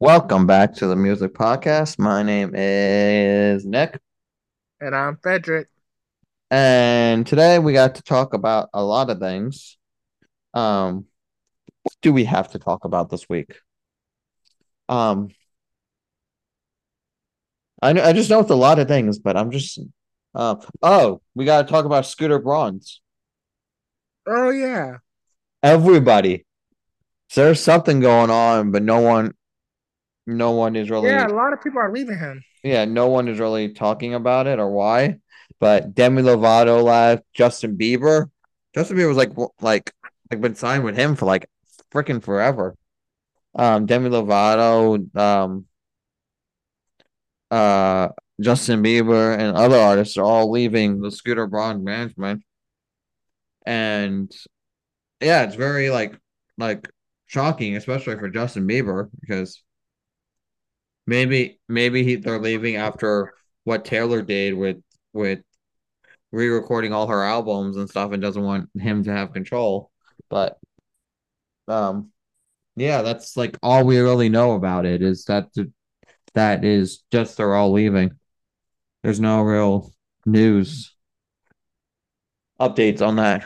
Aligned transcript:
Welcome 0.00 0.46
back 0.46 0.74
to 0.76 0.86
the 0.86 0.96
Music 0.96 1.34
Podcast. 1.34 1.98
My 1.98 2.22
name 2.22 2.52
is 2.54 3.66
Nick, 3.66 4.00
And 4.80 4.94
I'm 4.94 5.18
Frederick. 5.22 5.68
and 6.50 7.26
today 7.26 7.58
we 7.58 7.74
got 7.74 7.96
to 7.96 8.02
talk 8.02 8.32
about 8.32 8.70
a 8.72 8.82
lot 8.82 9.10
of 9.10 9.18
things. 9.18 9.76
Um, 10.54 11.04
what 11.82 11.94
do 12.00 12.12
we 12.14 12.24
have 12.24 12.52
to 12.52 12.58
talk 12.58 12.84
about 12.84 13.10
this 13.10 13.28
week? 13.28 13.58
Um, 14.88 15.28
I 17.82 17.92
know, 17.92 18.02
I 18.02 18.12
just 18.14 18.30
know 18.30 18.40
it's 18.40 18.50
a 18.50 18.54
lot 18.56 18.78
of 18.78 18.88
things, 18.88 19.18
but 19.18 19.36
I'm 19.36 19.50
just, 19.50 19.78
uh, 20.34 20.56
oh, 20.82 21.20
we 21.34 21.44
got 21.44 21.66
to 21.66 21.70
talk 21.70 21.84
about 21.84 22.06
Scooter 22.06 22.38
Braun's. 22.38 23.02
Oh 24.26 24.48
yeah. 24.48 24.96
Everybody, 25.62 26.46
so 27.28 27.44
there's 27.44 27.62
something 27.62 28.00
going 28.00 28.30
on, 28.30 28.70
but 28.70 28.82
no 28.82 29.00
one, 29.00 29.34
no 30.30 30.52
one 30.52 30.76
is 30.76 30.90
really, 30.90 31.08
Yeah, 31.08 31.26
a 31.26 31.34
lot 31.34 31.52
of 31.52 31.62
people 31.62 31.80
are 31.80 31.92
leaving 31.92 32.18
him. 32.18 32.42
yeah, 32.62 32.84
no 32.84 33.08
one 33.08 33.28
is 33.28 33.38
really 33.38 33.72
talking 33.72 34.14
about 34.14 34.46
it 34.46 34.58
or 34.58 34.70
why. 34.70 35.18
But 35.58 35.94
Demi 35.94 36.22
Lovato 36.22 36.82
left, 36.82 37.24
Justin 37.34 37.76
Bieber. 37.76 38.30
Justin 38.74 38.96
Bieber 38.96 39.08
was 39.08 39.16
like 39.16 39.32
like 39.60 39.92
like 40.30 40.40
been 40.40 40.54
signed 40.54 40.84
with 40.84 40.96
him 40.96 41.16
for 41.16 41.26
like 41.26 41.48
freaking 41.92 42.22
forever. 42.22 42.76
Um, 43.54 43.84
Demi 43.86 44.08
Lovato, 44.10 45.14
um, 45.16 45.66
uh, 47.50 48.08
Justin 48.40 48.82
Bieber, 48.82 49.36
and 49.38 49.56
other 49.56 49.76
artists 49.76 50.16
are 50.16 50.24
all 50.24 50.50
leaving 50.50 51.00
the 51.00 51.10
Scooter 51.10 51.46
Braun 51.46 51.84
management, 51.84 52.42
and 53.66 54.32
yeah, 55.20 55.42
it's 55.42 55.56
very 55.56 55.90
like 55.90 56.18
like 56.56 56.88
shocking, 57.26 57.76
especially 57.76 58.16
for 58.16 58.28
Justin 58.28 58.66
Bieber 58.66 59.10
because 59.20 59.62
maybe 61.06 61.58
maybe 61.68 62.04
he, 62.04 62.16
they're 62.16 62.40
leaving 62.40 62.76
after 62.76 63.34
what 63.64 63.84
Taylor 63.84 64.22
did 64.22 64.54
with 64.54 64.82
with 65.12 65.40
re-recording 66.32 66.92
all 66.92 67.08
her 67.08 67.22
albums 67.24 67.76
and 67.76 67.88
stuff 67.88 68.12
and 68.12 68.22
doesn't 68.22 68.42
want 68.42 68.68
him 68.78 69.04
to 69.04 69.12
have 69.12 69.32
control. 69.32 69.90
But 70.28 70.58
um 71.68 72.10
yeah, 72.76 73.02
that's 73.02 73.36
like 73.36 73.58
all 73.62 73.84
we 73.84 73.98
really 73.98 74.28
know 74.28 74.52
about 74.52 74.86
it 74.86 75.02
is 75.02 75.24
that 75.24 75.48
that 76.34 76.64
is 76.64 77.02
just 77.10 77.36
they're 77.36 77.54
all 77.54 77.72
leaving. 77.72 78.12
There's 79.02 79.20
no 79.20 79.42
real 79.42 79.92
news 80.24 80.94
updates 82.60 83.02
on 83.06 83.16
that. 83.16 83.44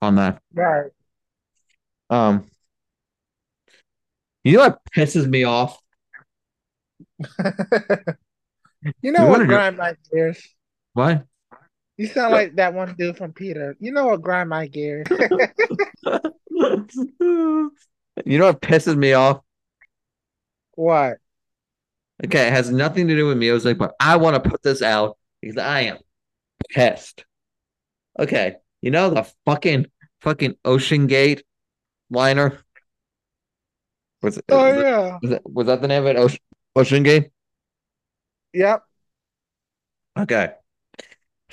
On 0.00 0.14
that. 0.14 0.40
Right. 0.54 0.90
Um 2.10 2.46
you 4.44 4.56
know 4.56 4.60
what 4.64 4.80
pisses 4.96 5.26
me 5.26 5.44
off? 5.44 5.78
you 9.02 9.12
know 9.12 9.22
You 9.22 9.22
what 9.22 9.28
wanna 9.30 9.44
do- 9.44 9.48
grind 9.48 9.76
my 9.76 9.94
gears? 10.12 10.42
What? 10.94 11.24
You 11.96 12.06
sound 12.06 12.32
like 12.32 12.54
that 12.56 12.74
one 12.74 12.94
dude 12.96 13.16
from 13.16 13.32
Peter. 13.32 13.76
You 13.80 13.90
know 13.92 14.06
what 14.06 14.22
grind 14.22 14.48
my 14.48 14.68
gears? 14.68 15.06
you 15.10 15.18
know 18.38 18.46
what 18.46 18.60
pisses 18.60 18.96
me 18.96 19.12
off? 19.12 19.40
what? 20.74 21.18
Okay, 22.24 22.46
it 22.48 22.52
has 22.52 22.70
nothing 22.70 23.08
to 23.08 23.16
do 23.16 23.26
with 23.26 23.36
me. 23.36 23.50
I 23.50 23.52
was 23.52 23.64
like, 23.64 23.78
but 23.78 23.94
I 24.00 24.16
want 24.16 24.42
to 24.42 24.50
put 24.50 24.62
this 24.62 24.82
out 24.82 25.16
because 25.40 25.56
I 25.56 25.82
am 25.82 25.98
pissed. 26.68 27.24
Okay, 28.18 28.56
you 28.80 28.90
know 28.92 29.10
the 29.10 29.28
fucking 29.44 29.86
fucking 30.20 30.56
Ocean 30.64 31.06
Gate 31.08 31.44
liner? 32.10 32.58
Was, 34.22 34.40
Oh 34.48 34.74
was, 34.74 34.82
yeah. 34.82 35.18
was, 35.22 35.30
that, 35.30 35.50
was 35.50 35.66
that 35.66 35.80
the 35.80 35.88
name 35.88 36.02
of 36.02 36.08
it? 36.08 36.16
Ocean, 36.16 36.40
Ocean 36.74 37.02
Gate? 37.02 37.30
Yep. 38.52 38.82
Okay. 40.18 40.52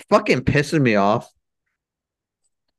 Fucking 0.10 0.42
pissing 0.42 0.82
me 0.82 0.96
off 0.96 1.30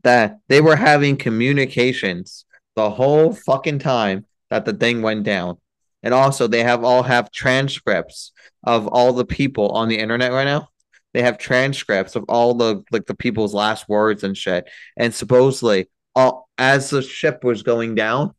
that 0.03 0.38
they 0.49 0.60
were 0.60 0.77
having 0.77 1.16
communications 1.16 2.44
the 2.77 2.91
whole 2.91 3.33
fucking 3.33 3.81
time 3.81 4.25
that 4.50 4.65
the 4.65 4.72
thing 4.72 5.03
went 5.03 5.25
down. 5.25 5.59
And 6.03 6.15
also 6.15 6.47
they 6.47 6.62
have 6.62 6.84
all 6.84 7.03
have 7.03 7.33
transcripts 7.33 8.31
of 8.62 8.87
all 8.87 9.12
the 9.12 9.25
people 9.25 9.71
on 9.71 9.89
the 9.89 9.99
internet 9.99 10.31
right 10.31 10.44
now. 10.44 10.69
They 11.12 11.22
have 11.22 11.39
transcripts 11.39 12.15
of 12.15 12.25
all 12.28 12.55
the 12.55 12.84
like 12.93 13.06
the 13.06 13.16
people's 13.16 13.55
last 13.55 13.89
words 13.89 14.22
and 14.22 14.37
shit. 14.37 14.69
And 14.97 15.12
supposedly 15.12 15.89
all 16.15 16.49
as 16.59 16.91
the 16.91 17.03
ship 17.03 17.43
was 17.43 17.65
going 17.65 17.97
down, 17.97 18.35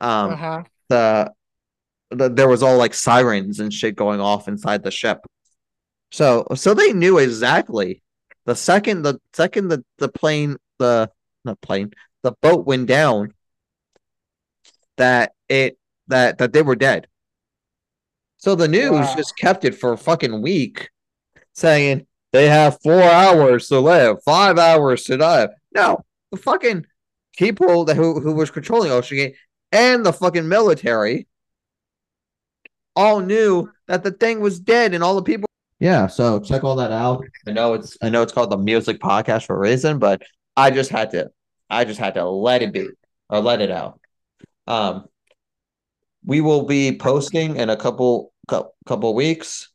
um 0.00 0.32
Uh-huh. 0.32 0.62
the, 0.88 1.32
the 2.10 2.28
there 2.28 2.48
was 2.48 2.62
all 2.62 2.76
like 2.76 2.94
sirens 2.94 3.60
and 3.60 3.72
shit 3.72 3.96
going 3.96 4.20
off 4.20 4.48
inside 4.48 4.82
the 4.82 4.90
ship. 4.90 5.18
So 6.10 6.46
so 6.54 6.74
they 6.74 6.92
knew 6.92 7.18
exactly 7.18 8.02
the 8.46 8.54
second 8.56 9.02
the 9.02 9.20
second 9.34 9.68
the, 9.68 9.84
the 9.98 10.08
plane 10.08 10.56
the 10.78 11.10
not 11.44 11.60
plane 11.60 11.90
the 12.22 12.32
boat 12.42 12.66
went 12.66 12.86
down 12.86 13.34
that 14.96 15.32
it 15.48 15.78
that 16.08 16.38
that 16.38 16.52
they 16.52 16.62
were 16.62 16.76
dead. 16.76 17.06
So 18.38 18.54
the 18.54 18.68
news 18.68 18.90
Wow. 18.92 19.14
just 19.16 19.36
kept 19.36 19.64
it 19.64 19.74
for 19.74 19.92
a 19.92 19.98
fucking 19.98 20.40
week 20.42 20.90
saying 21.54 22.06
they 22.32 22.48
have 22.48 22.78
four 22.82 23.02
hours 23.02 23.68
to 23.68 23.80
live, 23.80 24.22
five 24.24 24.58
hours 24.58 25.04
to 25.04 25.16
die. 25.16 25.48
No, 25.74 26.04
the 26.30 26.36
fucking 26.36 26.86
people 27.36 27.84
that 27.86 27.96
who, 27.96 28.20
who 28.20 28.32
was 28.32 28.50
controlling 28.50 28.90
Ocean 28.92 29.16
Gate 29.16 29.36
and 29.72 30.04
the 30.04 30.12
fucking 30.12 30.48
military 30.48 31.26
all 32.96 33.20
knew 33.20 33.70
that 33.86 34.02
the 34.02 34.10
thing 34.10 34.40
was 34.40 34.58
dead 34.58 34.94
and 34.94 35.04
all 35.04 35.14
the 35.14 35.22
people 35.22 35.46
yeah 35.78 36.06
so 36.06 36.40
check 36.40 36.64
all 36.64 36.76
that 36.76 36.90
out. 36.92 37.24
I 37.46 37.52
know 37.52 37.74
it's 37.74 37.96
i 38.02 38.08
know 38.08 38.22
it's 38.22 38.32
called 38.32 38.50
the 38.50 38.56
music 38.56 38.98
podcast 39.00 39.46
for 39.46 39.56
a 39.56 39.58
reason 39.60 39.98
but 39.98 40.22
i 40.56 40.70
just 40.70 40.90
had 40.90 41.10
to 41.12 41.30
i 41.70 41.84
just 41.84 42.00
had 42.00 42.14
to 42.14 42.28
let 42.28 42.62
it 42.62 42.72
be 42.72 42.88
or 43.28 43.40
let 43.40 43.60
it 43.60 43.70
out. 43.70 44.00
Um 44.66 45.06
we 46.24 46.40
will 46.40 46.62
be 46.64 46.96
posting 46.96 47.56
in 47.56 47.70
a 47.70 47.76
couple 47.76 48.32
cou- 48.48 48.70
couple 48.86 49.14
weeks. 49.14 49.70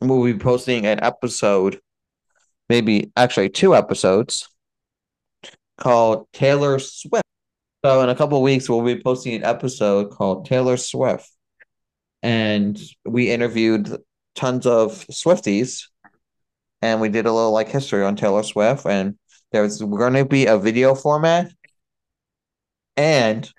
We'll 0.00 0.24
be 0.24 0.38
posting 0.38 0.86
an 0.86 1.02
episode 1.02 1.80
maybe 2.68 3.12
actually 3.16 3.50
two 3.50 3.74
episodes 3.74 4.48
called 5.76 6.26
taylor 6.32 6.78
swift 6.78 7.24
so 7.84 8.00
in 8.02 8.08
a 8.08 8.14
couple 8.14 8.40
weeks 8.42 8.68
we'll 8.68 8.82
be 8.82 9.00
posting 9.00 9.34
an 9.34 9.44
episode 9.44 10.10
called 10.10 10.46
taylor 10.46 10.76
swift 10.76 11.30
and 12.24 12.80
we 13.04 13.30
interviewed 13.30 13.98
tons 14.34 14.66
of 14.66 14.92
Swifties, 15.08 15.88
and 16.82 17.00
we 17.00 17.10
did 17.10 17.26
a 17.26 17.32
little 17.32 17.52
like 17.52 17.68
history 17.68 18.02
on 18.02 18.16
Taylor 18.16 18.42
Swift. 18.42 18.86
And 18.86 19.18
there's 19.52 19.80
going 19.80 20.14
to 20.14 20.24
be 20.24 20.46
a 20.46 20.58
video 20.58 20.94
format 20.94 21.52
and 22.96 23.50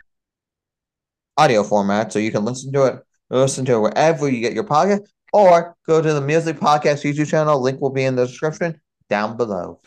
audio 1.37 1.63
format, 1.63 2.11
so 2.11 2.19
you 2.19 2.31
can 2.31 2.43
listen 2.43 2.73
to 2.73 2.85
it, 2.85 3.03
listen 3.29 3.65
to 3.65 3.75
it 3.75 3.79
wherever 3.79 4.29
you 4.29 4.41
get 4.41 4.53
your 4.53 4.63
podcast, 4.63 5.05
or 5.31 5.75
go 5.85 6.01
to 6.01 6.13
the 6.13 6.21
Music 6.21 6.57
Podcast 6.57 7.03
YouTube 7.03 7.29
channel. 7.29 7.61
Link 7.61 7.79
will 7.81 7.91
be 7.91 8.03
in 8.03 8.15
the 8.15 8.25
description 8.25 8.81
down 9.09 9.37
below. 9.37 9.79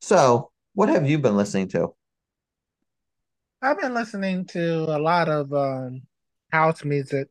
So, 0.00 0.50
what 0.74 0.88
have 0.88 1.08
you 1.08 1.18
been 1.18 1.36
listening 1.36 1.68
to? 1.68 1.95
I've 3.62 3.78
been 3.80 3.92
listening 3.94 4.46
to 4.48 4.84
a 4.84 4.98
lot 4.98 5.28
of 5.28 5.52
um 5.52 6.02
house 6.52 6.84
music. 6.84 7.28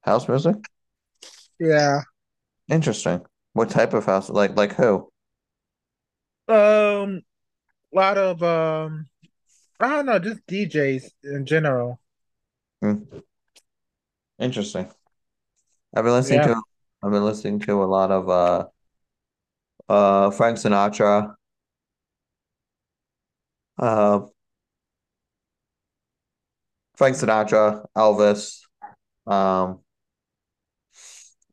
House 0.00 0.28
music? 0.28 0.56
Yeah. 1.60 2.02
Interesting. 2.70 3.26
What 3.52 3.68
type 3.68 3.92
of 3.92 4.06
house? 4.06 4.30
Like 4.30 4.56
like 4.56 4.72
who? 4.72 5.10
Um 6.48 7.22
a 7.92 7.96
lot 7.96 8.18
of 8.18 8.42
um 8.42 9.08
I 9.80 9.88
don't 9.90 10.06
know, 10.06 10.18
just 10.20 10.46
DJs 10.46 11.12
in 11.24 11.46
general. 11.46 12.00
Hmm. 12.82 13.20
Interesting. 14.40 14.88
I've 15.94 16.04
been 16.04 16.12
listening 16.14 16.40
Yeah. 16.40 16.48
to 16.48 16.62
I've 17.02 17.10
been 17.12 17.24
listening 17.24 17.60
to 17.60 17.82
a 17.82 17.86
lot 17.86 18.10
of 18.10 18.28
uh 18.28 18.68
uh 19.88 20.30
Frank 20.30 20.56
Sinatra, 20.58 21.34
uh 23.78 24.20
Frank 26.98 27.16
Sinatra, 27.16 27.86
Elvis, 27.96 28.58
um, 29.24 29.78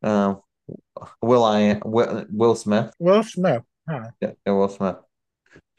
uh, 0.01 0.33
Will 1.21 1.43
I 1.43 1.79
Will, 1.85 2.25
Will 2.31 2.55
Smith. 2.55 2.91
Will 2.97 3.21
Smith. 3.21 3.61
Huh. 3.87 4.09
Yeah, 4.21 4.31
yeah, 4.43 4.53
Will 4.53 4.69
Smith. 4.69 4.95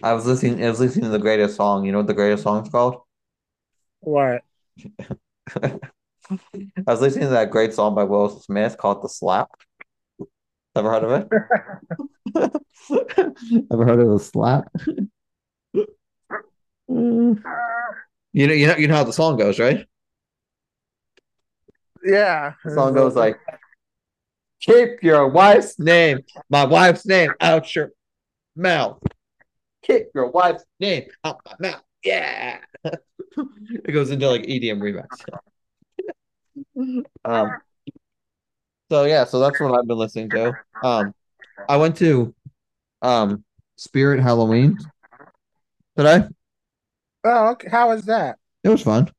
I 0.04 0.12
was 0.12 0.24
listening 0.24 0.64
I 0.64 0.68
was 0.68 0.78
listening 0.78 1.06
to 1.06 1.10
the 1.10 1.18
greatest 1.18 1.56
song. 1.56 1.84
You 1.84 1.90
know 1.90 1.98
what 1.98 2.06
the 2.06 2.14
greatest 2.14 2.44
song's 2.44 2.68
called? 2.68 3.02
What? 3.98 4.42
I 5.56 5.80
was 6.86 7.00
listening 7.00 7.24
to 7.24 7.30
that 7.30 7.50
great 7.50 7.74
song 7.74 7.96
by 7.96 8.04
Will 8.04 8.28
Smith 8.28 8.78
called 8.78 9.02
The 9.02 9.08
Slap. 9.08 9.48
Ever 10.76 10.90
heard 10.92 11.02
of 11.02 11.10
it? 11.10 11.28
Ever 13.72 13.84
heard 13.84 13.98
of 13.98 14.10
The 14.10 14.20
Slap? 14.20 14.68
You 18.36 18.46
know, 18.46 18.52
you 18.52 18.66
know, 18.66 18.76
you 18.76 18.86
know 18.86 18.96
how 18.96 19.04
the 19.04 19.14
song 19.14 19.38
goes, 19.38 19.58
right? 19.58 19.86
Yeah. 22.04 22.52
The 22.62 22.70
song 22.70 22.92
goes 22.92 23.16
like, 23.24 23.38
"Keep 24.60 25.02
your 25.02 25.26
wife's 25.28 25.78
name, 25.78 26.18
my 26.50 26.66
wife's 26.66 27.06
name 27.06 27.32
out 27.40 27.74
your 27.74 27.92
mouth. 28.54 29.02
Keep 29.80 30.08
your 30.14 30.30
wife's 30.30 30.66
name 30.78 31.04
out 31.24 31.40
my 31.46 31.54
mouth." 31.70 31.82
Yeah. 32.04 32.58
it 32.84 33.92
goes 33.92 34.10
into 34.10 34.28
like 34.28 34.42
EDM 34.42 34.82
remix. 34.82 35.06
um. 37.24 37.50
So 38.90 39.04
yeah, 39.04 39.24
so 39.24 39.40
that's 39.40 39.58
what 39.58 39.80
I've 39.80 39.88
been 39.88 39.96
listening 39.96 40.28
to. 40.28 40.52
Um, 40.82 41.14
I 41.70 41.78
went 41.78 41.96
to 41.96 42.34
um 43.00 43.44
Spirit 43.76 44.20
Halloween 44.20 44.76
today. 45.96 46.28
Oh, 47.26 47.48
okay. 47.52 47.68
was 47.86 48.04
that? 48.06 48.38
It 48.62 48.68
was 48.68 48.82
fun. 48.82 49.10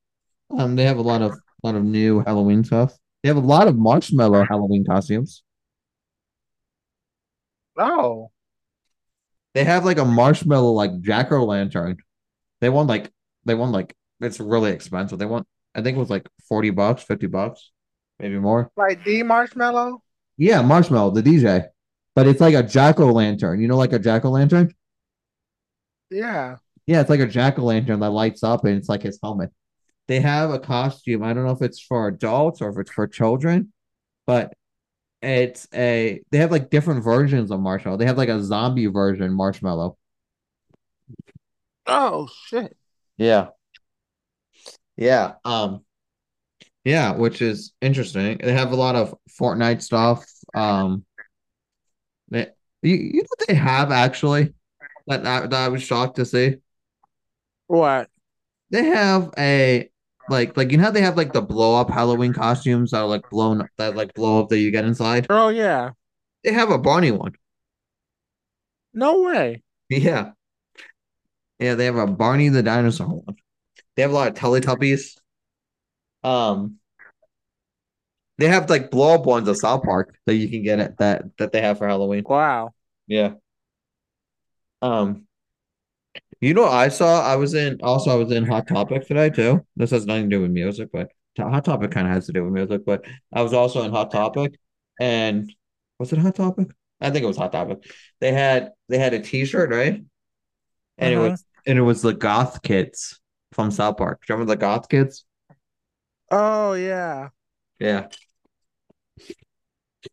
Um, 0.57 0.75
they 0.75 0.85
have 0.85 0.97
a 0.97 1.01
lot 1.01 1.21
of 1.21 1.37
lot 1.63 1.75
of 1.75 1.83
new 1.83 2.21
Halloween 2.21 2.63
stuff. 2.63 2.97
They 3.23 3.27
have 3.29 3.37
a 3.37 3.41
lot 3.41 3.67
of 3.67 3.75
Marshmello 3.75 4.47
Halloween 4.47 4.85
costumes. 4.85 5.43
Oh, 7.77 8.31
They 9.53 9.63
have 9.63 9.85
like 9.85 9.97
a 9.97 10.01
Marshmello 10.05 10.73
like 10.73 11.01
jack 11.01 11.31
o' 11.31 11.43
lantern. 11.45 11.97
They 12.61 12.69
want 12.69 12.89
like 12.89 13.11
they 13.45 13.55
want 13.55 13.71
like 13.71 13.95
it's 14.21 14.39
really 14.39 14.71
expensive. 14.71 15.19
They 15.19 15.25
want 15.25 15.47
I 15.75 15.81
think 15.81 15.97
it 15.97 15.99
was 15.99 16.09
like 16.09 16.27
40 16.47 16.71
bucks, 16.71 17.03
50 17.03 17.27
bucks, 17.27 17.71
maybe 18.19 18.39
more. 18.39 18.71
like 18.77 19.03
the 19.03 19.21
Marshmello? 19.23 19.99
Yeah, 20.37 20.61
Marshmello, 20.61 21.13
the 21.13 21.21
DJ. 21.21 21.65
But 22.15 22.27
it's 22.27 22.41
like 22.41 22.55
a 22.55 22.63
jack 22.63 22.99
o' 22.99 23.11
lantern. 23.11 23.59
You 23.61 23.67
know, 23.67 23.77
like 23.77 23.93
a 23.93 23.99
jack 23.99 24.25
o' 24.25 24.31
lantern? 24.31 24.73
Yeah. 26.09 26.57
Yeah, 26.87 27.01
it's 27.01 27.09
like 27.09 27.19
a 27.19 27.27
jack 27.27 27.59
o' 27.59 27.63
lantern 27.63 27.99
that 27.99 28.11
lights 28.11 28.43
up 28.43 28.65
and 28.65 28.77
it's 28.77 28.89
like 28.89 29.03
his 29.03 29.19
helmet. 29.21 29.51
They 30.07 30.21
have 30.21 30.51
a 30.51 30.59
costume. 30.59 31.23
I 31.23 31.33
don't 31.33 31.45
know 31.45 31.51
if 31.53 31.61
it's 31.61 31.81
for 31.81 32.07
adults 32.07 32.61
or 32.61 32.69
if 32.69 32.77
it's 32.79 32.91
for 32.91 33.07
children, 33.07 33.73
but 34.27 34.53
it's 35.21 35.67
a 35.73 36.21
they 36.31 36.39
have 36.39 36.51
like 36.51 36.69
different 36.71 37.03
versions 37.03 37.51
of 37.51 37.59
Marshmello. 37.61 37.97
They 37.99 38.05
have 38.07 38.17
like 38.17 38.29
a 38.29 38.43
zombie 38.43 38.87
version 38.87 39.31
Marshmello. 39.31 39.95
Oh 41.85 42.27
shit. 42.47 42.75
Yeah. 43.17 43.49
Yeah. 44.95 45.35
Um 45.45 45.83
yeah, 46.83 47.11
which 47.15 47.41
is 47.41 47.73
interesting. 47.81 48.37
They 48.41 48.53
have 48.53 48.71
a 48.71 48.75
lot 48.75 48.95
of 48.95 49.13
Fortnite 49.39 49.81
stuff. 49.81 50.25
Um 50.55 51.05
they 52.29 52.47
you, 52.81 52.95
you 52.95 53.13
know 53.21 53.27
what 53.37 53.47
they 53.47 53.53
have 53.55 53.91
actually 53.91 54.53
that, 55.07 55.23
that 55.23 55.49
that 55.51 55.61
I 55.65 55.69
was 55.69 55.83
shocked 55.83 56.17
to 56.17 56.25
see. 56.25 56.57
What? 57.67 58.09
They 58.69 58.85
have 58.85 59.33
a 59.37 59.89
like 60.29 60.57
like 60.57 60.71
you 60.71 60.77
know 60.77 60.85
how 60.85 60.91
they 60.91 61.01
have 61.01 61.17
like 61.17 61.33
the 61.33 61.41
blow 61.41 61.79
up 61.79 61.89
Halloween 61.89 62.33
costumes 62.33 62.91
that 62.91 62.99
are 62.99 63.07
like 63.07 63.29
blown 63.29 63.67
that 63.77 63.95
like 63.95 64.13
blow 64.13 64.41
up 64.41 64.49
that 64.49 64.59
you 64.59 64.71
get 64.71 64.85
inside. 64.85 65.27
Oh 65.29 65.49
yeah. 65.49 65.91
They 66.43 66.53
have 66.53 66.71
a 66.71 66.77
Barney 66.77 67.11
one. 67.11 67.33
No 68.93 69.21
way. 69.21 69.63
Yeah. 69.89 70.31
Yeah, 71.59 71.75
they 71.75 71.85
have 71.85 71.95
a 71.95 72.07
Barney 72.07 72.49
the 72.49 72.63
dinosaur 72.63 73.07
one. 73.07 73.37
They 73.95 74.01
have 74.01 74.11
a 74.11 74.13
lot 74.13 74.27
of 74.27 74.35
Teletubbies. 74.35 75.17
Um 76.23 76.79
they 78.37 78.47
have 78.47 78.69
like 78.69 78.91
blow 78.91 79.15
up 79.15 79.25
ones 79.25 79.47
at 79.47 79.57
South 79.57 79.83
Park 79.83 80.17
that 80.25 80.35
you 80.35 80.49
can 80.49 80.63
get 80.63 80.79
at 80.79 80.97
that 80.97 81.25
that 81.37 81.51
they 81.51 81.61
have 81.61 81.77
for 81.77 81.87
Halloween. 81.87 82.23
Wow. 82.27 82.73
Yeah. 83.07 83.33
Um 84.81 85.26
you 86.41 86.53
know 86.53 86.65
I 86.65 86.89
saw? 86.89 87.21
I 87.21 87.35
was 87.35 87.53
in 87.53 87.79
also 87.81 88.11
I 88.11 88.15
was 88.15 88.31
in 88.31 88.45
Hot 88.45 88.67
Topic 88.67 89.05
today 89.07 89.29
too. 89.29 89.65
This 89.75 89.91
has 89.91 90.05
nothing 90.05 90.29
to 90.29 90.35
do 90.37 90.41
with 90.41 90.51
music, 90.51 90.89
but 90.91 91.09
Hot 91.37 91.65
Topic 91.65 91.91
kind 91.91 92.07
of 92.07 92.13
has 92.13 92.25
to 92.27 92.33
do 92.33 92.43
with 92.43 92.53
music, 92.53 92.85
but 92.85 93.05
I 93.33 93.41
was 93.41 93.53
also 93.53 93.83
in 93.83 93.91
Hot 93.91 94.11
Topic 94.11 94.55
and 94.99 95.51
was 95.99 96.13
it 96.13 96.19
Hot 96.19 96.35
Topic? 96.35 96.67
I 97.01 97.09
think 97.11 97.23
it 97.23 97.27
was 97.27 97.37
Hot 97.37 97.51
Topic. 97.51 97.79
They 98.19 98.31
had 98.31 98.71
they 98.89 98.97
had 98.97 99.13
a 99.13 99.19
t-shirt, 99.21 99.69
right? 99.71 100.03
And 100.97 101.13
it 101.13 101.17
Uh-huh. 101.17 101.31
was 101.31 101.45
and 101.65 101.77
it 101.77 101.81
was 101.83 102.01
the 102.01 102.13
goth 102.13 102.61
kids 102.63 103.19
from 103.53 103.71
South 103.71 103.97
Park. 103.97 104.21
Do 104.25 104.33
you 104.33 104.35
remember 104.37 104.53
the 104.55 104.59
goth 104.59 104.89
kids? 104.89 105.25
Oh 106.31 106.73
yeah. 106.73 107.29
Yeah. 107.79 108.09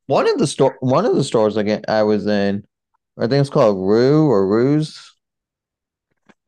One 0.07 0.29
of 0.29 0.39
the 0.39 0.47
store 0.47 0.77
one 0.81 1.05
of 1.05 1.15
the 1.15 1.25
stores 1.25 1.57
again 1.57 1.83
I 1.89 2.03
was 2.05 2.27
in, 2.27 2.65
I 3.19 3.23
think 3.27 3.41
it's 3.43 3.51
called 3.51 3.79
Rue 3.79 4.29
or 4.31 4.47
Ruse. 4.49 5.14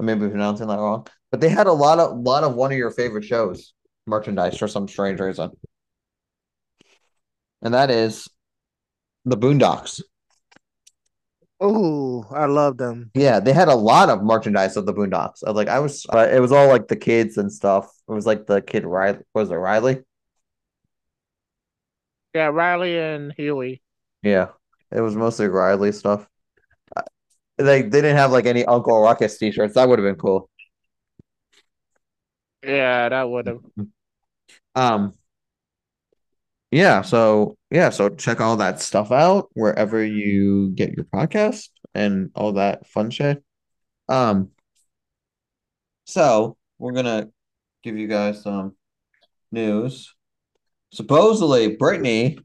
I 0.00 0.04
may 0.04 0.14
be 0.14 0.28
pronouncing 0.28 0.68
that 0.68 0.78
wrong. 0.78 1.06
But 1.30 1.40
they 1.40 1.48
had 1.48 1.66
a 1.66 1.72
lot 1.72 1.98
of 1.98 2.18
lot 2.18 2.44
of 2.44 2.54
one 2.54 2.72
of 2.72 2.78
your 2.78 2.90
favorite 2.90 3.24
shows 3.24 3.72
merchandise 4.06 4.56
for 4.56 4.68
some 4.68 4.88
strange 4.88 5.20
reason. 5.20 5.50
And 7.62 7.74
that 7.74 7.90
is 7.90 8.28
the 9.24 9.36
Boondocks. 9.36 10.00
Oh, 11.58 12.26
I 12.30 12.44
love 12.46 12.76
them. 12.76 13.10
Yeah, 13.14 13.40
they 13.40 13.52
had 13.52 13.68
a 13.68 13.74
lot 13.74 14.10
of 14.10 14.22
merchandise 14.22 14.76
of 14.76 14.84
the 14.84 14.92
Boondocks. 14.92 15.42
I 15.44 15.50
was 15.50 15.56
like, 15.56 15.68
I 15.68 15.78
was, 15.78 16.06
uh, 16.12 16.28
it 16.30 16.40
was 16.40 16.52
all 16.52 16.68
like 16.68 16.86
the 16.86 16.96
kids 16.96 17.38
and 17.38 17.50
stuff. 17.50 17.90
It 18.08 18.12
was 18.12 18.26
like 18.26 18.46
the 18.46 18.60
kid 18.60 18.84
Riley. 18.84 19.20
Was 19.34 19.50
it 19.50 19.54
Riley? 19.54 20.02
Yeah, 22.34 22.48
Riley 22.48 22.98
and 22.98 23.32
Huey. 23.36 23.80
Yeah, 24.22 24.48
it 24.92 25.00
was 25.00 25.16
mostly 25.16 25.48
Riley 25.48 25.92
stuff. 25.92 26.28
Uh, 27.58 27.64
They 27.64 27.82
they 27.82 28.00
didn't 28.02 28.16
have 28.16 28.32
like 28.32 28.46
any 28.46 28.64
Uncle 28.64 29.00
Ruckus 29.00 29.38
t-shirts. 29.38 29.74
That 29.74 29.88
would 29.88 29.98
have 29.98 30.06
been 30.06 30.16
cool. 30.20 30.50
Yeah, 32.62 33.08
that 33.08 33.28
would 33.28 33.46
have. 33.46 33.60
Um, 34.74 35.14
yeah, 36.70 37.02
so 37.02 37.56
yeah, 37.70 37.90
so 37.90 38.08
check 38.10 38.40
all 38.40 38.56
that 38.58 38.80
stuff 38.80 39.12
out 39.12 39.48
wherever 39.54 40.04
you 40.04 40.70
get 40.70 40.92
your 40.94 41.04
podcast 41.06 41.68
and 41.94 42.30
all 42.34 42.52
that 42.54 42.86
fun 42.88 43.10
shit. 43.10 43.42
Um, 44.08 44.50
so 46.04 46.56
we're 46.78 46.92
gonna 46.92 47.28
give 47.82 47.96
you 47.96 48.08
guys 48.08 48.42
some 48.42 48.76
news. 49.52 50.14
Supposedly, 50.92 51.76
Britney, 51.76 52.38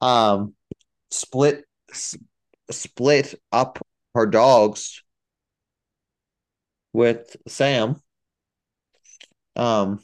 um, 0.00 0.54
split 1.10 1.64
s- 1.90 2.16
split 2.70 3.34
up 3.52 3.78
her 4.14 4.26
dogs 4.26 5.02
with 6.92 7.36
Sam. 7.48 8.00
Um, 9.56 10.00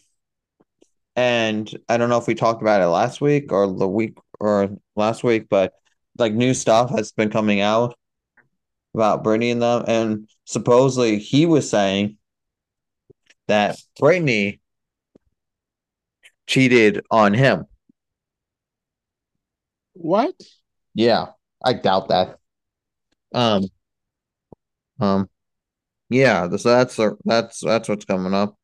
and 1.17 1.71
I 1.89 1.97
don't 1.97 2.09
know 2.09 2.19
if 2.19 2.27
we 2.27 2.35
talked 2.35 2.63
about 2.63 2.83
it 2.83 2.87
last 2.87 3.21
week 3.21 3.53
or 3.53 3.67
the 3.67 3.89
week 3.89 4.17
or 4.39 4.71
last 4.97 5.25
week, 5.25 5.49
but 5.49 5.75
like 6.19 6.33
new 6.33 6.55
stuff 6.55 6.91
has 6.91 7.13
been 7.13 7.31
coming 7.31 7.61
out 7.61 7.97
about 8.95 9.23
Britney 9.25 9.53
and 9.53 9.63
them, 9.63 9.85
and 9.87 10.29
supposedly 10.45 11.19
he 11.19 11.47
was 11.47 11.71
saying 11.71 12.17
that 13.47 13.79
Britney 14.01 14.61
cheated 16.47 17.05
on 17.11 17.35
him. 17.35 17.67
What? 19.95 20.35
Yeah, 20.95 21.27
I 21.65 21.75
doubt 21.75 22.09
that. 22.09 22.39
Um, 23.33 23.69
um, 25.01 25.29
yeah, 26.09 26.49
so 26.57 26.69
that's 26.71 26.99
that's 27.25 27.61
that's 27.61 27.89
what's 27.89 28.05
coming 28.05 28.35
up. 28.35 28.57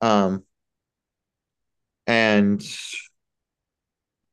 Um, 0.00 0.44
and 2.06 2.62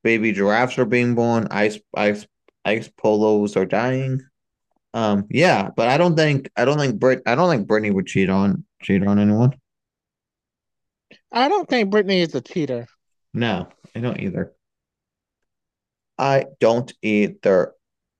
baby 0.03 0.31
giraffes 0.31 0.77
are 0.77 0.85
being 0.85 1.15
born. 1.15 1.47
Ice 1.51 1.79
ice 1.95 2.27
ice 2.65 2.89
polos 2.97 3.55
are 3.55 3.65
dying. 3.65 4.21
Um, 4.93 5.25
yeah, 5.29 5.69
but 5.75 5.87
I 5.87 5.97
don't 5.97 6.15
think 6.15 6.49
I 6.55 6.65
don't 6.65 6.79
think 6.79 6.99
Brit 6.99 7.21
I 7.25 7.35
don't 7.35 7.49
think 7.49 7.67
Britney 7.67 7.93
would 7.93 8.07
cheat 8.07 8.29
on 8.29 8.65
cheat 8.81 9.05
on 9.05 9.19
anyone. 9.19 9.53
I 11.31 11.47
don't 11.47 11.69
think 11.69 11.91
Britney 11.91 12.21
is 12.21 12.33
a 12.35 12.41
cheater. 12.41 12.87
No, 13.33 13.69
I 13.95 13.99
don't 13.99 14.19
either. 14.19 14.53
I 16.17 16.45
don't 16.59 16.91
either. 17.01 17.73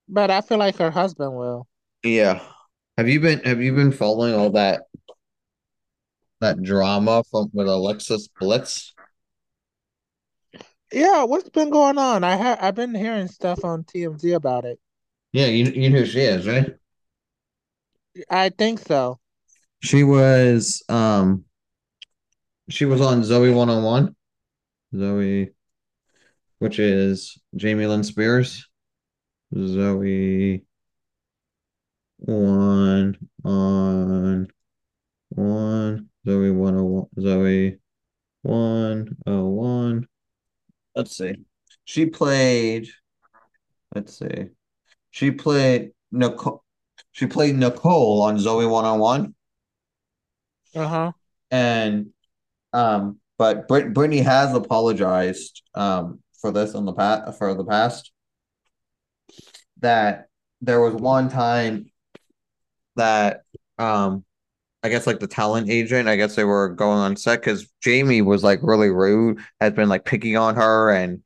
But 0.08 0.32
I 0.32 0.42
feel 0.42 0.58
like 0.58 0.78
her 0.78 0.92
husband 0.92 1.36
will. 1.36 1.68
Yeah. 2.04 2.42
Have 3.00 3.08
you 3.08 3.22
been 3.22 3.40
have 3.46 3.62
you 3.62 3.74
been 3.74 3.94
following 3.94 4.34
all 4.34 4.50
that 4.50 4.82
that 6.42 6.62
drama 6.62 7.24
from 7.32 7.50
with 7.54 7.70
Alexis 7.70 8.28
Blitz? 8.28 8.94
Yeah, 10.92 11.24
what's 11.24 11.48
been 11.48 11.70
going 11.70 11.98
on? 11.98 12.26
I 12.26 12.36
ha 12.36 12.58
I've 12.60 12.76
been 12.76 12.94
hearing 12.94 13.30
stuff 13.30 13.64
on 13.64 13.86
TMZ 13.86 14.36
about 14.36 14.66
it. 14.66 14.82
Yeah, 15.32 15.46
you 15.46 15.72
you 15.72 15.90
know 15.90 16.00
who 16.00 16.06
she 16.06 16.20
is, 16.20 16.46
right? 16.46 16.76
I 18.30 18.50
think 18.50 18.80
so. 18.80 19.22
She 19.82 20.04
was 20.04 20.84
um 20.90 21.46
she 22.68 22.84
was 22.84 23.00
on 23.00 23.22
Zoey 23.22 23.56
101. 23.56 24.14
Zoey 24.94 25.54
which 26.58 26.80
is 26.80 27.38
Jamie 27.56 27.86
Lynn 27.86 28.04
Spears. 28.04 28.68
Zoey 29.56 30.64
one 32.20 33.18
on 33.44 34.48
one 35.30 36.10
Zoey 36.26 36.54
101 36.54 37.08
Zoey 37.18 37.80
101. 38.44 40.08
Let's 40.96 41.18
see. 41.18 41.36
She 41.86 42.06
played 42.06 42.88
let's 43.96 44.18
see. 44.20 44.48
She 45.12 45.32
played 45.32 45.92
Nicole 46.12 46.64
she 47.12 47.26
played 47.28 47.56
Nicole 47.58 48.22
on 48.22 48.38
Zoey 48.38 48.70
101 48.70 49.34
Uh-huh. 50.76 51.12
and 51.52 52.08
um 52.74 53.20
but 53.38 53.68
Brit 53.68 53.94
Britney 53.94 54.24
has 54.24 54.54
apologized 54.54 55.64
um 55.74 56.20
for 56.42 56.52
this 56.52 56.74
in 56.74 56.86
the 56.86 56.94
past 56.94 57.38
for 57.38 57.54
the 57.56 57.64
past 57.66 58.12
that 59.80 60.28
there 60.62 60.82
was 60.82 60.94
one 60.94 61.30
time 61.30 61.90
that 63.00 63.42
um 63.78 64.24
I 64.82 64.90
guess 64.90 65.06
like 65.06 65.20
the 65.20 65.28
talent 65.28 65.70
agent, 65.70 66.08
I 66.08 66.16
guess 66.16 66.36
they 66.36 66.46
were 66.46 66.70
going 66.70 67.00
on 67.00 67.18
set 67.18 67.42
because 67.42 67.68
Jamie 67.82 68.22
was 68.22 68.44
like 68.44 68.60
really 68.64 68.90
rude, 68.90 69.40
has 69.60 69.74
been 69.74 69.90
like 69.90 70.06
picking 70.06 70.38
on 70.38 70.56
her 70.56 70.92
and 70.92 71.22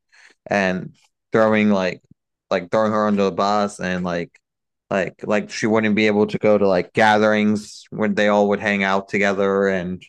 and 0.48 0.96
throwing 1.32 1.70
like 1.70 2.01
like 2.50 2.72
throwing 2.72 2.92
her 2.92 3.08
under 3.08 3.25
the 3.25 3.32
bus 3.32 3.80
and 3.80 4.03
like 4.03 4.39
like 4.89 5.24
like 5.24 5.51
she 5.51 5.68
wouldn't 5.68 5.96
be 5.96 6.08
able 6.08 6.27
to 6.27 6.38
go 6.39 6.58
to 6.58 6.68
like 6.68 6.94
gatherings 6.94 7.86
when 7.92 8.15
they 8.15 8.27
all 8.27 8.50
would 8.50 8.60
hang 8.60 8.84
out 8.84 9.08
together 9.08 9.68
and 9.68 10.03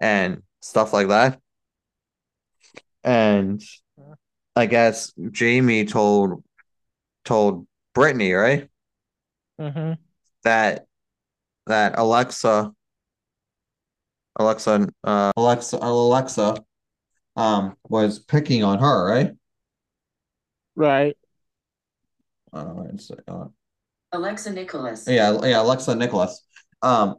and 0.00 0.42
stuff 0.60 0.92
like 0.92 1.08
that. 1.08 1.40
And 3.04 3.62
I 4.54 4.66
guess 4.66 5.12
Jamie 5.30 5.84
told 5.84 6.42
told 7.24 7.66
Britney, 7.94 8.38
right? 8.38 8.68
Mm-hmm. 9.60 9.92
That 10.46 10.86
that 11.66 11.98
Alexa 11.98 12.72
Alexa 14.38 14.86
uh 15.02 15.32
Alexa 15.36 15.76
Alexa 15.82 16.56
um 17.34 17.76
was 17.88 18.20
picking 18.20 18.62
on 18.62 18.78
her, 18.78 19.08
right? 19.08 19.32
Right. 20.76 21.16
Uh, 22.52 22.84
it's, 22.94 23.10
uh, 23.10 23.46
Alexa 24.12 24.52
Nikolas. 24.52 25.08
yeah, 25.08 25.36
yeah, 25.42 25.60
Alexa 25.60 25.96
Nikolas. 25.96 26.44
Um 26.80 27.16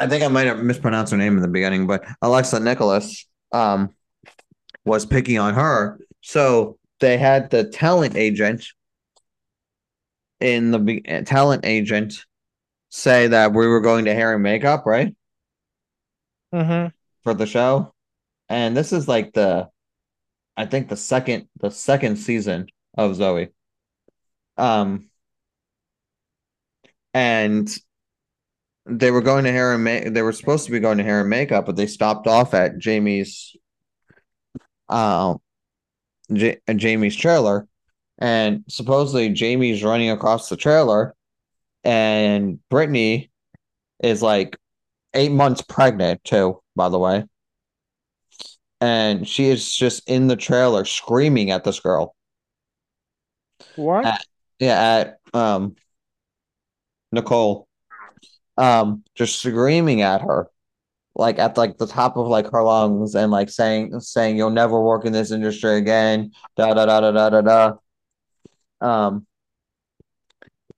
I 0.00 0.08
think 0.08 0.24
I 0.24 0.28
might 0.28 0.48
have 0.48 0.58
mispronounced 0.58 1.12
her 1.12 1.16
name 1.16 1.36
in 1.36 1.42
the 1.42 1.46
beginning, 1.46 1.86
but 1.86 2.04
Alexa 2.20 2.58
Nikolas 2.58 3.28
um 3.52 3.94
was 4.84 5.06
picking 5.06 5.38
on 5.38 5.54
her. 5.54 6.00
So 6.20 6.78
they 6.98 7.16
had 7.16 7.50
the 7.50 7.62
talent 7.62 8.16
agent 8.16 8.66
in 10.44 10.70
the 10.72 11.22
talent 11.24 11.64
agent 11.64 12.26
say 12.90 13.28
that 13.28 13.54
we 13.54 13.66
were 13.66 13.80
going 13.80 14.04
to 14.04 14.14
hair 14.14 14.34
and 14.34 14.42
makeup, 14.42 14.84
right? 14.84 15.16
Mm-hmm. 16.54 16.88
For 17.22 17.32
the 17.32 17.46
show. 17.46 17.94
And 18.50 18.76
this 18.76 18.92
is 18.92 19.08
like 19.08 19.32
the 19.32 19.70
I 20.54 20.66
think 20.66 20.90
the 20.90 20.98
second 20.98 21.48
the 21.60 21.70
second 21.70 22.16
season 22.16 22.66
of 22.96 23.16
Zoey. 23.16 23.52
Um 24.58 25.08
and 27.14 27.74
they 28.84 29.10
were 29.10 29.22
going 29.22 29.44
to 29.44 29.52
hair 29.52 29.72
and 29.72 29.82
make 29.82 30.12
they 30.12 30.20
were 30.20 30.32
supposed 30.32 30.66
to 30.66 30.72
be 30.72 30.78
going 30.78 30.98
to 30.98 31.04
hair 31.04 31.22
and 31.22 31.30
makeup, 31.30 31.64
but 31.64 31.76
they 31.76 31.86
stopped 31.86 32.26
off 32.26 32.52
at 32.52 32.76
Jamie's 32.76 33.56
uh 34.90 35.36
J- 36.30 36.60
Jamie's 36.76 37.16
trailer 37.16 37.66
and 38.18 38.64
supposedly 38.68 39.30
Jamie's 39.30 39.82
running 39.82 40.10
across 40.10 40.48
the 40.48 40.56
trailer 40.56 41.14
and 41.84 42.58
Britney 42.70 43.30
is 44.02 44.22
like 44.22 44.56
eight 45.12 45.32
months 45.32 45.62
pregnant 45.62 46.22
too, 46.24 46.60
by 46.74 46.88
the 46.88 46.98
way. 46.98 47.24
And 48.80 49.26
she 49.26 49.46
is 49.46 49.74
just 49.74 50.08
in 50.08 50.26
the 50.26 50.36
trailer 50.36 50.84
screaming 50.84 51.50
at 51.50 51.64
this 51.64 51.80
girl. 51.80 52.14
What? 53.76 54.04
At, 54.04 54.26
yeah, 54.58 54.96
at 54.98 55.18
um 55.32 55.76
Nicole. 57.12 57.68
Um, 58.56 59.02
just 59.14 59.40
screaming 59.40 60.02
at 60.02 60.20
her. 60.20 60.48
Like 61.16 61.38
at 61.38 61.56
like 61.56 61.78
the 61.78 61.86
top 61.86 62.16
of 62.16 62.26
like 62.26 62.50
her 62.50 62.62
lungs 62.62 63.14
and 63.14 63.30
like 63.30 63.48
saying 63.48 64.00
saying 64.00 64.36
you'll 64.36 64.50
never 64.50 64.80
work 64.80 65.04
in 65.04 65.12
this 65.12 65.30
industry 65.30 65.76
again. 65.76 66.32
Da 66.56 66.74
da 66.74 66.86
da 66.86 67.00
da 67.00 67.12
da 67.12 67.30
da 67.30 67.40
da. 67.40 67.72
Um 68.84 69.26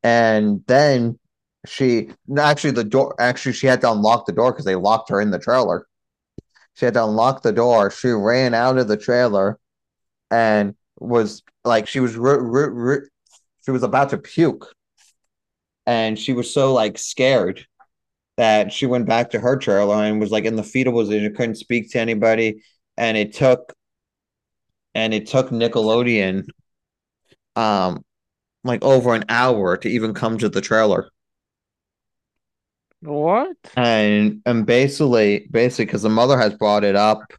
and 0.03 0.63
then 0.67 1.19
she 1.67 2.11
actually 2.39 2.71
the 2.71 2.85
door 2.85 3.15
actually 3.19 3.53
she 3.53 3.67
had 3.67 3.81
to 3.81 3.91
unlock 3.91 4.27
the 4.27 4.33
door 4.33 4.53
because 4.53 4.65
they 4.65 4.77
locked 4.77 5.11
her 5.11 5.21
in 5.21 5.31
the 5.31 5.39
trailer. 5.39 5.87
She 6.75 6.85
had 6.85 6.95
to 6.95 7.05
unlock 7.05 7.43
the 7.43 7.53
door. 7.53 7.91
She 7.91 8.09
ran 8.09 8.55
out 8.55 8.79
of 8.79 8.89
the 8.89 8.97
trailer 8.97 9.59
and 10.31 10.75
was 10.99 11.43
like 11.65 11.89
she 11.89 12.01
was 12.01 12.13
she 12.13 13.71
was 13.71 13.83
about 13.83 14.11
to 14.11 14.19
puke. 14.19 14.73
And 15.87 16.19
she 16.19 16.33
was 16.33 16.53
so 16.53 16.73
like 16.73 16.99
scared 16.99 17.67
that 18.37 18.73
she 18.73 18.87
went 18.87 19.07
back 19.07 19.31
to 19.31 19.41
her 19.41 19.57
trailer 19.57 19.97
and 19.97 20.21
was 20.21 20.31
like 20.31 20.45
in 20.45 20.57
the 20.57 20.63
fetal 20.63 20.93
position, 20.93 21.35
couldn't 21.35 21.57
speak 21.57 21.91
to 21.93 22.01
anybody. 22.01 22.63
And 22.97 23.17
it 23.17 23.33
took 23.33 23.73
and 24.95 25.13
it 25.13 25.27
took 25.27 25.51
Nickelodeon 25.51 26.47
um 27.57 28.05
like 28.65 28.83
over 28.85 29.15
an 29.15 29.25
hour 29.29 29.77
to 29.77 29.89
even 29.89 30.15
come 30.15 30.39
to 30.39 30.49
the 30.49 30.61
trailer. 30.61 31.11
What? 33.01 33.57
And 33.77 34.43
and 34.47 34.67
basically 34.67 35.47
basically 35.51 35.87
because 35.87 36.03
the 36.03 36.09
mother 36.09 36.39
has 36.39 36.55
brought 36.55 36.85
it 36.85 36.97
up 36.97 37.33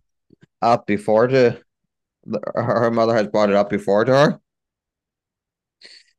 up 0.62 0.88
before 0.88 1.28
to 1.28 1.62
her 2.56 2.92
mother 2.92 3.16
has 3.16 3.28
brought 3.28 3.50
it 3.50 3.56
up 3.56 3.70
before 3.70 4.06
to 4.06 4.12
her. 4.12 4.40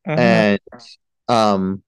Mhm. 0.06 0.18
And 0.18 0.60
um 1.28 1.82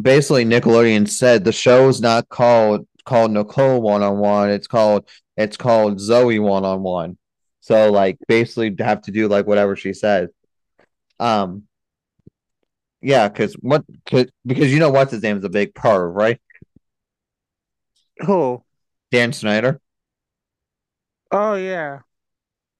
basically 0.00 0.44
Nickelodeon 0.44 1.08
said 1.08 1.44
the 1.44 1.52
show 1.52 1.88
is 1.88 2.00
not 2.00 2.28
called 2.28 2.86
called 3.04 3.30
Nicole 3.32 3.80
one 3.82 4.02
on 4.02 4.18
one, 4.18 4.50
it's 4.50 4.66
called 4.66 5.08
it's 5.36 5.56
called 5.56 5.98
Zoey 5.98 6.40
one 6.40 6.64
on 6.64 6.82
one. 6.82 7.18
So 7.60 7.90
like 7.90 8.18
basically 8.26 8.74
have 8.80 9.02
to 9.02 9.12
do 9.12 9.28
like 9.28 9.46
whatever 9.46 9.76
she 9.76 9.92
says. 9.92 10.30
Um 11.22 11.64
yeah, 13.00 13.28
because 13.28 13.54
what 13.54 13.84
cause, 14.06 14.26
because 14.44 14.72
you 14.72 14.78
know 14.78 14.90
what's 14.90 15.12
his 15.12 15.22
name 15.22 15.38
is 15.38 15.44
a 15.44 15.48
big 15.48 15.74
perv, 15.74 16.14
right? 16.14 16.40
Who? 18.26 18.62
Dan 19.10 19.32
Schneider. 19.32 19.80
Oh 21.30 21.54
yeah. 21.54 22.00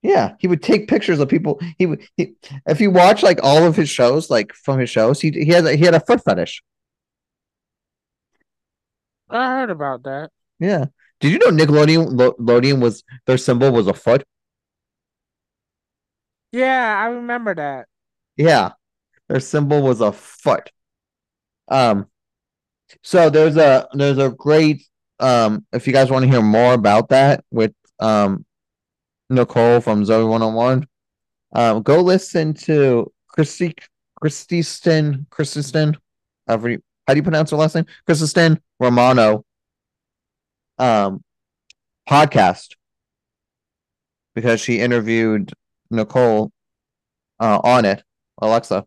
Yeah, 0.02 0.34
he 0.40 0.48
would 0.48 0.62
take 0.62 0.88
pictures 0.88 1.20
of 1.20 1.28
people. 1.28 1.60
He 1.78 1.86
would 1.86 2.02
he, 2.16 2.34
if 2.66 2.80
you 2.80 2.90
watch 2.90 3.22
like 3.22 3.38
all 3.42 3.64
of 3.64 3.76
his 3.76 3.88
shows, 3.88 4.30
like 4.30 4.52
from 4.52 4.80
his 4.80 4.90
shows, 4.90 5.20
he 5.20 5.30
he 5.30 5.46
had 5.46 5.64
a, 5.64 5.76
he 5.76 5.84
had 5.84 5.94
a 5.94 6.00
foot 6.00 6.24
fetish. 6.24 6.62
I 9.30 9.60
heard 9.60 9.70
about 9.70 10.02
that. 10.04 10.30
Yeah. 10.58 10.86
Did 11.20 11.32
you 11.32 11.38
know 11.38 11.50
Nickelodeon 11.56 12.18
Lo- 12.18 12.34
Lodeon 12.38 12.80
was 12.80 13.04
their 13.26 13.38
symbol 13.38 13.70
was 13.72 13.86
a 13.86 13.94
foot? 13.94 14.24
Yeah, 16.52 16.96
I 16.98 17.06
remember 17.06 17.54
that. 17.54 17.86
Yeah. 18.42 18.72
Their 19.28 19.38
symbol 19.40 19.82
was 19.82 20.00
a 20.00 20.10
foot. 20.12 20.70
Um 21.68 22.06
so 23.02 23.30
there's 23.30 23.56
a 23.56 23.88
there's 23.94 24.18
a 24.18 24.30
great 24.30 24.82
um 25.20 25.64
if 25.72 25.86
you 25.86 25.92
guys 25.92 26.10
want 26.10 26.24
to 26.24 26.30
hear 26.30 26.42
more 26.42 26.74
about 26.74 27.08
that 27.10 27.44
with 27.50 27.72
um 28.00 28.44
Nicole 29.30 29.80
from 29.80 30.02
Zoey 30.04 30.28
101, 30.28 30.86
um 31.54 31.82
go 31.82 32.00
listen 32.00 32.52
to 32.66 33.10
Christy 33.28 33.74
Christisten 34.22 35.26
Christisten 35.28 35.94
however 36.48 36.70
you- 36.70 36.82
how 37.06 37.14
do 37.14 37.18
you 37.18 37.22
pronounce 37.22 37.50
her 37.52 37.56
last 37.56 37.74
name? 37.76 37.86
Christisten 38.08 38.60
Romano 38.80 39.44
um 40.78 41.22
podcast 42.08 42.74
because 44.34 44.60
she 44.60 44.80
interviewed 44.80 45.52
Nicole 45.90 46.50
uh 47.40 47.60
on 47.64 47.84
it, 47.84 48.02
Alexa. 48.42 48.84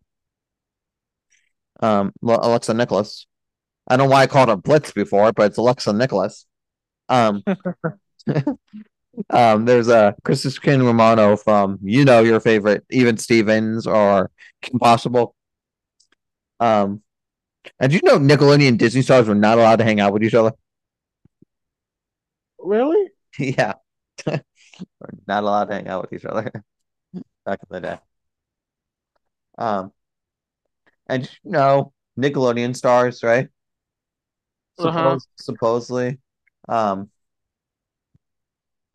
Um 1.81 2.11
Alexa 2.23 2.73
Nikolas. 2.73 3.27
I 3.87 3.97
don't 3.97 4.07
know 4.07 4.11
why 4.11 4.23
I 4.23 4.27
called 4.27 4.49
her 4.49 4.55
Blitz 4.55 4.91
before, 4.91 5.31
but 5.33 5.47
it's 5.47 5.57
Alexa 5.57 5.93
Nikolas. 5.93 6.45
Um 7.09 7.43
um 9.29 9.65
there's 9.65 9.87
a 9.87 10.15
Christine 10.23 10.83
Romano 10.83 11.37
from 11.37 11.79
you 11.81 12.05
know 12.05 12.21
your 12.21 12.39
favorite 12.39 12.85
Even 12.89 13.17
Stevens 13.17 13.87
or 13.87 14.31
Kim 14.61 14.79
Possible. 14.79 15.35
Um 16.59 17.01
and 17.79 17.93
you 17.93 18.01
know 18.03 18.19
Nickelodeon 18.19 18.69
and 18.69 18.79
Disney 18.79 19.01
stars 19.03 19.27
were 19.27 19.35
not 19.35 19.57
allowed 19.57 19.77
to 19.77 19.85
hang 19.85 19.99
out 19.99 20.13
with 20.13 20.23
each 20.23 20.35
other? 20.35 20.53
Really? 22.59 23.11
Yeah. 23.37 23.73
Not 25.27 25.43
allowed 25.43 25.65
to 25.65 25.73
hang 25.73 25.87
out 25.87 26.03
with 26.03 26.13
each 26.13 26.25
other 26.25 26.51
back 27.45 27.59
in 27.63 27.67
the 27.69 27.81
day. 27.81 27.99
Um, 29.57 29.91
and 31.07 31.23
you 31.43 31.51
know, 31.51 31.93
Nickelodeon 32.17 32.75
stars, 32.75 33.23
right? 33.23 33.49
Uh-huh. 34.77 35.17
Suppose, 35.17 35.27
supposedly, 35.37 36.19
Um, 36.67 37.09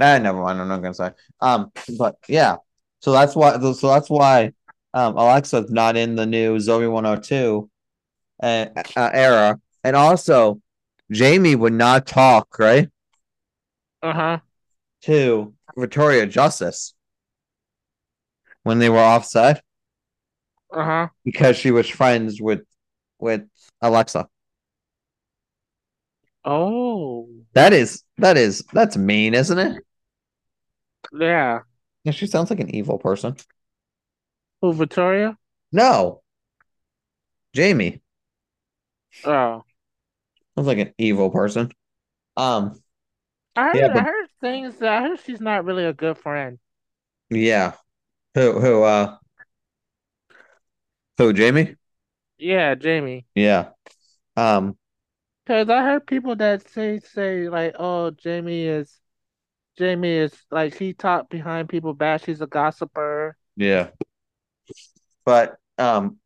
ah, 0.00 0.18
never 0.18 0.42
mind. 0.42 0.60
I'm 0.60 0.68
not 0.68 0.82
gonna 0.82 0.94
say. 0.94 1.10
Um, 1.40 1.72
but 1.98 2.16
yeah, 2.28 2.56
so 3.00 3.12
that's 3.12 3.34
why. 3.36 3.58
So 3.72 3.88
that's 3.88 4.10
why 4.10 4.52
um 4.94 5.16
Alexa's 5.16 5.70
not 5.70 5.96
in 5.96 6.16
the 6.16 6.26
new 6.26 6.56
Zoey 6.56 6.90
102 6.90 7.70
uh, 8.42 8.66
uh, 8.96 9.10
era, 9.12 9.60
and 9.84 9.96
also 9.96 10.60
Jamie 11.12 11.56
would 11.56 11.72
not 11.74 12.06
talk 12.06 12.58
right 12.58 12.88
Uh 14.02 14.12
huh. 14.12 14.40
to 15.02 15.54
Victoria 15.76 16.26
Justice 16.26 16.94
when 18.62 18.78
they 18.78 18.88
were 18.88 18.98
offset 18.98 19.62
Uh 20.72 20.84
huh. 20.84 21.08
because 21.24 21.56
she 21.56 21.70
was 21.70 21.88
friends 21.88 22.40
with 22.40 22.62
with 23.18 23.42
Alexa. 23.82 24.28
Oh. 26.44 27.28
That 27.54 27.72
is 27.72 28.02
that 28.18 28.36
is 28.36 28.64
that's 28.72 28.96
mean, 28.96 29.34
isn't 29.34 29.58
it? 29.58 29.84
Yeah. 31.12 31.60
Yeah, 32.04 32.12
she 32.12 32.26
sounds 32.26 32.50
like 32.50 32.60
an 32.60 32.74
evil 32.74 32.98
person. 32.98 33.36
Who, 34.62 34.72
Victoria? 34.72 35.36
No. 35.72 36.22
Jamie 37.52 38.02
Oh. 39.24 39.64
sounds 40.56 40.66
like 40.66 40.78
an 40.78 40.92
evil 40.98 41.30
person. 41.30 41.70
Um, 42.36 42.82
I 43.54 43.68
heard, 43.68 43.78
Yeah, 43.78 43.92
I 43.92 44.02
heard 44.02 44.28
things 44.40 44.78
that 44.78 44.88
I 44.92 45.02
heard 45.08 45.20
she's 45.20 45.40
not 45.40 45.64
really 45.64 45.84
a 45.84 45.92
good 45.92 46.18
friend. 46.18 46.58
yeah. 47.30 47.74
Who 48.36 48.60
who 48.60 48.84
uh 48.84 49.18
who 51.20 51.34
Jamie? 51.34 51.76
Yeah, 52.38 52.74
Jamie. 52.74 53.26
Yeah. 53.34 53.70
Um, 54.36 54.76
Because 55.44 55.68
I 55.68 55.82
heard 55.82 56.06
people 56.06 56.34
that 56.36 56.68
say 56.70 57.00
say 57.00 57.48
like, 57.50 57.74
oh, 57.78 58.10
Jamie 58.10 58.64
is 58.64 58.98
Jamie 59.78 60.16
is 60.16 60.34
like 60.50 60.76
she 60.76 60.94
talked 60.94 61.30
behind 61.30 61.68
people 61.68 61.94
back. 61.94 62.24
She's 62.24 62.40
a 62.40 62.46
gossiper. 62.46 63.36
yeah. 63.56 63.90
But 65.24 65.56
um 65.78 66.18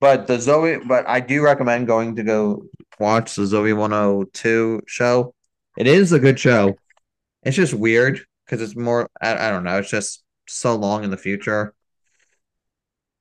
but 0.00 0.26
the 0.26 0.34
Zoey 0.36 0.86
but 0.86 1.08
I 1.08 1.20
do 1.20 1.42
recommend 1.42 1.86
going 1.86 2.16
to 2.16 2.22
go 2.22 2.64
watch 2.98 3.34
the 3.34 3.42
Zoey 3.42 3.76
102 3.76 4.82
show. 4.86 5.34
It 5.76 5.86
is 5.86 6.12
a 6.12 6.18
good 6.18 6.38
show. 6.38 6.78
It's 7.42 7.56
just 7.56 7.74
weird 7.74 8.20
because 8.44 8.62
it's 8.62 8.76
more 8.76 9.08
I, 9.20 9.48
I 9.48 9.50
don't 9.50 9.64
know, 9.64 9.78
it's 9.78 9.90
just 9.90 10.22
so 10.48 10.76
long 10.76 11.04
in 11.04 11.10
the 11.10 11.16
future. 11.16 11.74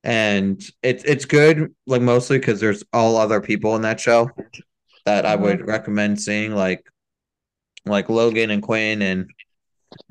And 0.05 0.63
it's 0.83 1.03
it's 1.03 1.25
good 1.25 1.74
like 1.88 2.01
mostly 2.01 2.38
because 2.38 2.59
there's 2.59 2.83
all 2.93 3.17
other 3.17 3.41
people 3.41 3.75
in 3.75 3.81
that 3.81 4.00
show 4.00 4.29
that 5.05 5.25
I 5.25 5.35
would 5.35 5.67
recommend 5.67 6.21
seeing 6.21 6.53
like 6.53 6.85
like 7.88 8.07
Logan 8.07 8.51
and 8.51 8.62
Quinn 8.62 9.01
and 9.01 9.31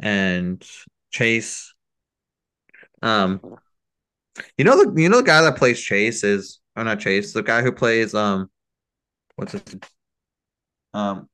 and 0.00 0.68
Chase. 1.12 1.72
Um 3.02 3.40
you 4.58 4.64
know 4.64 4.84
the 4.84 5.00
you 5.00 5.08
know 5.08 5.18
the 5.18 5.22
guy 5.22 5.42
that 5.42 5.56
plays 5.56 5.80
Chase 5.80 6.24
is 6.24 6.58
or 6.74 6.82
not 6.82 6.98
Chase, 6.98 7.32
the 7.32 7.44
guy 7.44 7.62
who 7.62 7.70
plays 7.70 8.14
um 8.14 8.50
what's 9.36 9.52
his 9.52 9.62
um 10.92 11.28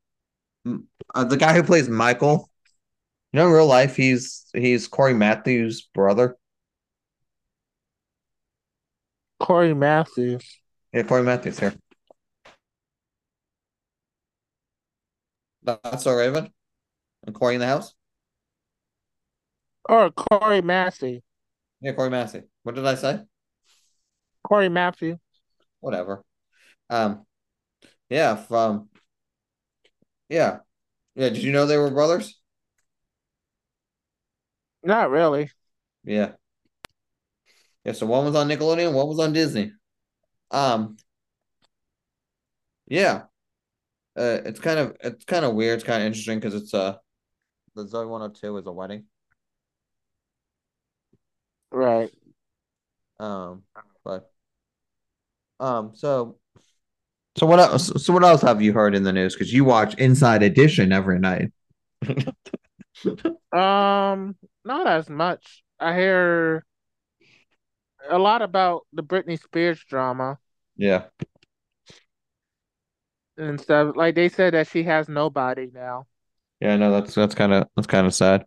uh, 1.14 1.24
the 1.24 1.38
guy 1.38 1.54
who 1.54 1.62
plays 1.62 1.88
Michael. 1.88 2.50
You 3.32 3.38
know 3.38 3.46
in 3.46 3.54
real 3.54 3.66
life 3.66 3.96
he's 3.96 4.44
he's 4.52 4.86
Corey 4.86 5.14
Matthews' 5.14 5.88
brother. 5.94 6.36
Corey 9.50 9.74
Matthews. 9.74 10.60
Yeah, 10.92 11.02
Corey 11.02 11.24
Matthews 11.24 11.58
here. 11.58 11.74
That's 15.64 16.04
so 16.04 16.14
Raven. 16.14 16.52
And 17.26 17.34
Corey 17.34 17.56
in 17.56 17.60
the 17.60 17.66
house? 17.66 17.92
Or 19.88 20.12
Corey 20.12 20.62
Massey. 20.62 21.24
Yeah, 21.80 21.94
Corey 21.94 22.10
Matthews. 22.10 22.44
What 22.62 22.76
did 22.76 22.86
I 22.86 22.94
say? 22.94 23.22
Corey 24.44 24.68
Matthew. 24.68 25.18
Whatever. 25.80 26.22
Um 26.88 27.26
yeah, 28.08 28.36
from 28.36 28.88
yeah. 30.28 30.58
Yeah, 31.16 31.30
did 31.30 31.42
you 31.42 31.50
know 31.50 31.66
they 31.66 31.76
were 31.76 31.90
brothers? 31.90 32.40
Not 34.84 35.10
really. 35.10 35.50
Yeah. 36.04 36.34
Yeah, 37.84 37.92
so 37.92 38.06
one 38.06 38.24
was 38.24 38.36
on 38.36 38.48
Nickelodeon, 38.48 38.92
one 38.92 39.08
was 39.08 39.18
on 39.20 39.32
Disney. 39.32 39.72
Um 40.50 40.96
yeah. 42.86 43.22
Uh 44.18 44.40
it's 44.44 44.60
kind 44.60 44.78
of 44.78 44.96
it's 45.02 45.24
kind 45.24 45.44
of 45.44 45.54
weird, 45.54 45.76
it's 45.76 45.84
kind 45.84 46.02
of 46.02 46.06
interesting 46.06 46.38
because 46.40 46.54
it's 46.54 46.74
uh 46.74 46.96
the 47.74 47.84
Zoey 47.86 48.08
102 48.08 48.56
is 48.58 48.66
a 48.66 48.72
wedding. 48.72 49.06
Right. 51.70 52.10
Um 53.18 53.64
but 54.04 54.30
um 55.58 55.92
so 55.94 56.38
so 57.36 57.46
what 57.46 57.60
else 57.60 58.04
so 58.04 58.12
what 58.12 58.24
else 58.24 58.42
have 58.42 58.62
you 58.62 58.72
heard 58.72 58.94
in 58.94 59.04
the 59.04 59.12
news? 59.12 59.34
Because 59.34 59.52
you 59.52 59.64
watch 59.64 59.94
Inside 59.94 60.42
Edition 60.42 60.92
every 60.92 61.18
night. 61.18 61.52
Um, 63.52 64.36
not 64.64 64.86
as 64.86 65.08
much. 65.08 65.64
I 65.78 65.94
hear 65.94 66.64
a 68.08 68.18
lot 68.18 68.42
about 68.42 68.86
the 68.92 69.02
Britney 69.02 69.40
Spears 69.40 69.82
drama 69.84 70.38
Yeah. 70.76 71.04
and 73.36 73.60
stuff. 73.60 73.96
Like 73.96 74.14
they 74.14 74.28
said 74.28 74.54
that 74.54 74.68
she 74.68 74.84
has 74.84 75.08
nobody 75.08 75.70
now. 75.72 76.06
Yeah, 76.60 76.76
no, 76.76 76.90
that's 76.90 77.14
that's 77.14 77.34
kind 77.34 77.52
of 77.52 77.68
that's 77.76 77.86
kind 77.86 78.06
of 78.06 78.14
sad. 78.14 78.44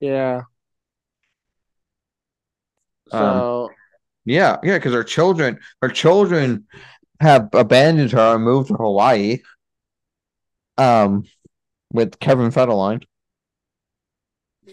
Yeah. 0.00 0.42
Um, 3.10 3.46
So 3.46 3.70
Yeah, 4.26 4.58
yeah, 4.64 4.78
because 4.78 4.94
her 4.94 5.04
children, 5.04 5.58
her 5.82 5.88
children 5.90 6.66
have 7.20 7.48
abandoned 7.54 8.12
her 8.12 8.36
and 8.36 8.44
moved 8.44 8.68
to 8.70 8.74
Hawaii. 8.76 9.40
Um, 10.78 11.24
with 11.92 12.18
Kevin 12.20 12.50
Federline. 12.50 13.04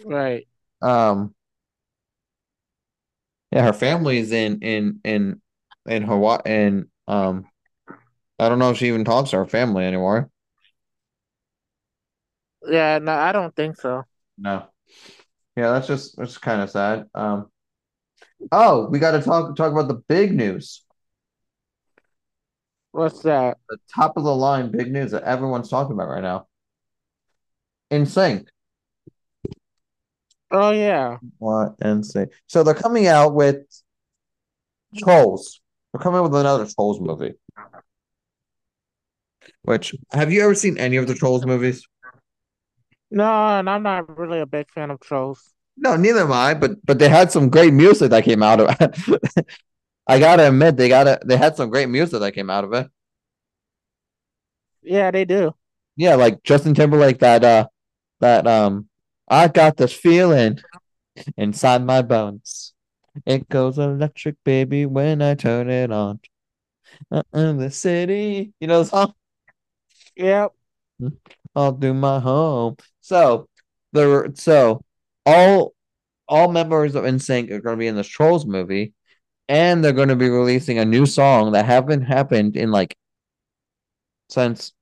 right. 0.06 0.48
Um, 0.82 1.34
yeah, 3.52 3.64
her 3.66 3.74
family's 3.74 4.32
in 4.32 4.60
in 4.62 5.00
in 5.04 5.42
in 5.88 6.04
Hawaii, 6.04 6.40
and 6.46 6.86
um, 7.08 7.46
I 8.40 8.50
don't 8.50 8.60
know 8.60 8.72
if 8.72 8.78
she 8.78 8.88
even 8.90 9.06
talks 9.06 9.32
to 9.32 9.38
her 9.38 9.48
family 9.48 9.86
anymore. 9.86 10.30
Yeah, 12.68 13.00
no, 13.00 13.12
I 13.14 13.32
don't 13.32 13.56
think 13.56 13.78
so. 13.78 14.04
No. 14.38 14.68
Yeah, 15.58 15.72
that's 15.72 15.88
just 15.88 16.18
that's 16.18 16.38
kind 16.38 16.62
of 16.62 16.70
sad. 16.70 17.08
Um, 17.16 17.52
oh, 18.52 18.88
we 18.90 19.00
got 19.00 19.12
to 19.12 19.22
talk 19.22 19.56
talk 19.56 19.72
about 19.72 19.88
the 19.88 20.02
big 20.08 20.34
news, 20.36 20.84
What's 22.92 23.22
that? 23.24 23.58
the 23.70 23.78
top 23.94 24.18
of 24.18 24.24
the 24.24 24.36
line 24.36 24.72
big 24.72 24.92
news 24.92 25.12
that 25.12 25.24
everyone's 25.24 25.70
talking 25.70 25.94
about 25.94 26.10
right 26.10 26.24
now. 26.24 26.48
NSYNC. 27.92 28.48
Oh 30.52 30.72
yeah. 30.72 31.18
What 31.38 31.76
and 31.82 32.06
say 32.06 32.28
so 32.48 32.64
they're 32.64 32.74
coming 32.74 33.08
out 33.08 33.34
with 33.34 33.58
Trolls. 34.98 35.62
They're 35.94 36.02
coming 36.02 36.20
out 36.20 36.24
with 36.24 36.40
another 36.40 36.66
Trolls 36.66 37.00
movie. 37.00 37.34
Which 39.64 39.96
have 40.12 40.32
you 40.32 40.44
ever 40.44 40.56
seen 40.56 40.78
any 40.78 40.98
of 40.98 41.08
the 41.08 41.14
Trolls 41.16 41.46
movies? 41.46 41.88
No, 43.12 43.26
and 43.26 43.70
I'm 43.70 43.84
not 43.84 44.18
really 44.18 44.40
a 44.40 44.46
big 44.46 44.70
fan 44.72 44.92
of 44.92 45.00
trolls. 45.00 45.54
No, 45.78 45.96
neither 45.96 46.22
am 46.22 46.32
I, 46.32 46.54
but 46.54 46.86
but 46.86 47.00
they 47.00 47.10
had 47.10 47.32
some 47.32 47.50
great 47.50 47.74
music 47.74 48.10
that 48.12 48.24
came 48.24 48.44
out 48.44 48.60
of 48.60 48.76
it. 48.80 49.48
I 50.08 50.20
gotta 50.20 50.48
admit, 50.48 50.78
they 50.78 50.90
gotta 50.90 51.20
they 51.26 51.38
had 51.38 51.56
some 51.56 51.70
great 51.70 51.90
music 51.90 52.20
that 52.20 52.34
came 52.34 52.50
out 52.50 52.64
of 52.64 52.74
it. 52.74 52.88
Yeah, 54.82 55.12
they 55.12 55.26
do. 55.26 55.54
Yeah, 55.96 56.16
like 56.16 56.44
Justin 56.44 56.74
Timberlake 56.74 57.20
that 57.20 57.44
uh 57.44 57.68
that 58.20 58.46
um 58.48 58.89
I 59.30 59.48
got 59.48 59.78
this 59.78 59.94
feeling 59.94 60.60
inside 61.38 61.84
my 61.84 62.02
bones. 62.02 62.74
It 63.26 63.50
goes 63.50 63.78
electric, 63.78 64.36
baby, 64.44 64.86
when 64.86 65.22
I 65.22 65.36
turn 65.36 65.70
it 65.70 65.92
on. 65.92 66.20
Uh, 67.12 67.24
in 67.34 67.58
the 67.58 67.70
city, 67.70 68.54
you 68.60 68.68
know 68.68 68.84
the 68.84 68.90
song. 68.90 69.14
Yep. 70.16 70.52
I'll 71.56 71.72
do 71.72 71.94
my 71.94 72.20
home. 72.20 72.78
So 73.02 73.48
there, 73.94 74.34
so 74.36 74.82
all 75.26 75.74
all 76.28 76.52
members 76.52 76.96
of 76.96 77.04
NSYNC 77.04 77.52
are 77.52 77.60
going 77.60 77.76
to 77.76 77.80
be 77.80 77.88
in 77.88 77.96
this 77.96 78.08
Trolls 78.08 78.46
movie, 78.46 78.94
and 79.48 79.84
they're 79.84 79.94
going 79.94 80.10
to 80.10 80.16
be 80.16 80.30
releasing 80.30 80.78
a 80.78 80.86
new 80.86 81.06
song 81.06 81.54
that 81.54 81.66
haven't 81.66 82.04
happened 82.04 82.56
in 82.56 82.72
like 82.72 82.96
since 84.30 84.74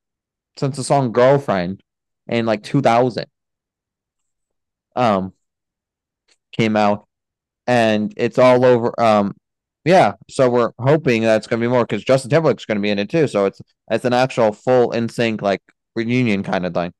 since 0.57 0.77
the 0.77 0.83
song 0.83 1.11
"Girlfriend" 1.11 1.83
in 2.27 2.45
like 2.45 2.63
two 2.63 2.81
thousand. 2.81 3.27
Um, 4.97 5.33
came 6.51 6.75
out, 6.75 7.07
and 7.67 8.13
it's 8.17 8.37
all 8.37 8.65
over. 8.65 8.99
Um, 8.99 9.35
yeah, 9.85 10.13
so 10.29 10.49
we're 10.49 10.71
hoping 10.79 11.21
that's 11.21 11.47
going 11.47 11.61
to 11.61 11.67
be 11.67 11.71
more 11.71 11.85
because 11.85 12.03
Justin 12.03 12.29
Timberlake's 12.29 12.65
going 12.65 12.77
to 12.77 12.81
be 12.81 12.89
in 12.89 12.99
it 12.99 13.09
too. 13.09 13.27
So 13.27 13.45
it's 13.45 13.61
it's 13.89 14.05
an 14.05 14.13
actual 14.13 14.51
full 14.51 14.91
NSYNC 14.91 15.41
like 15.41 15.61
reunion 15.95 16.43
kind 16.43 16.65
of 16.65 16.73
thing. 16.73 16.93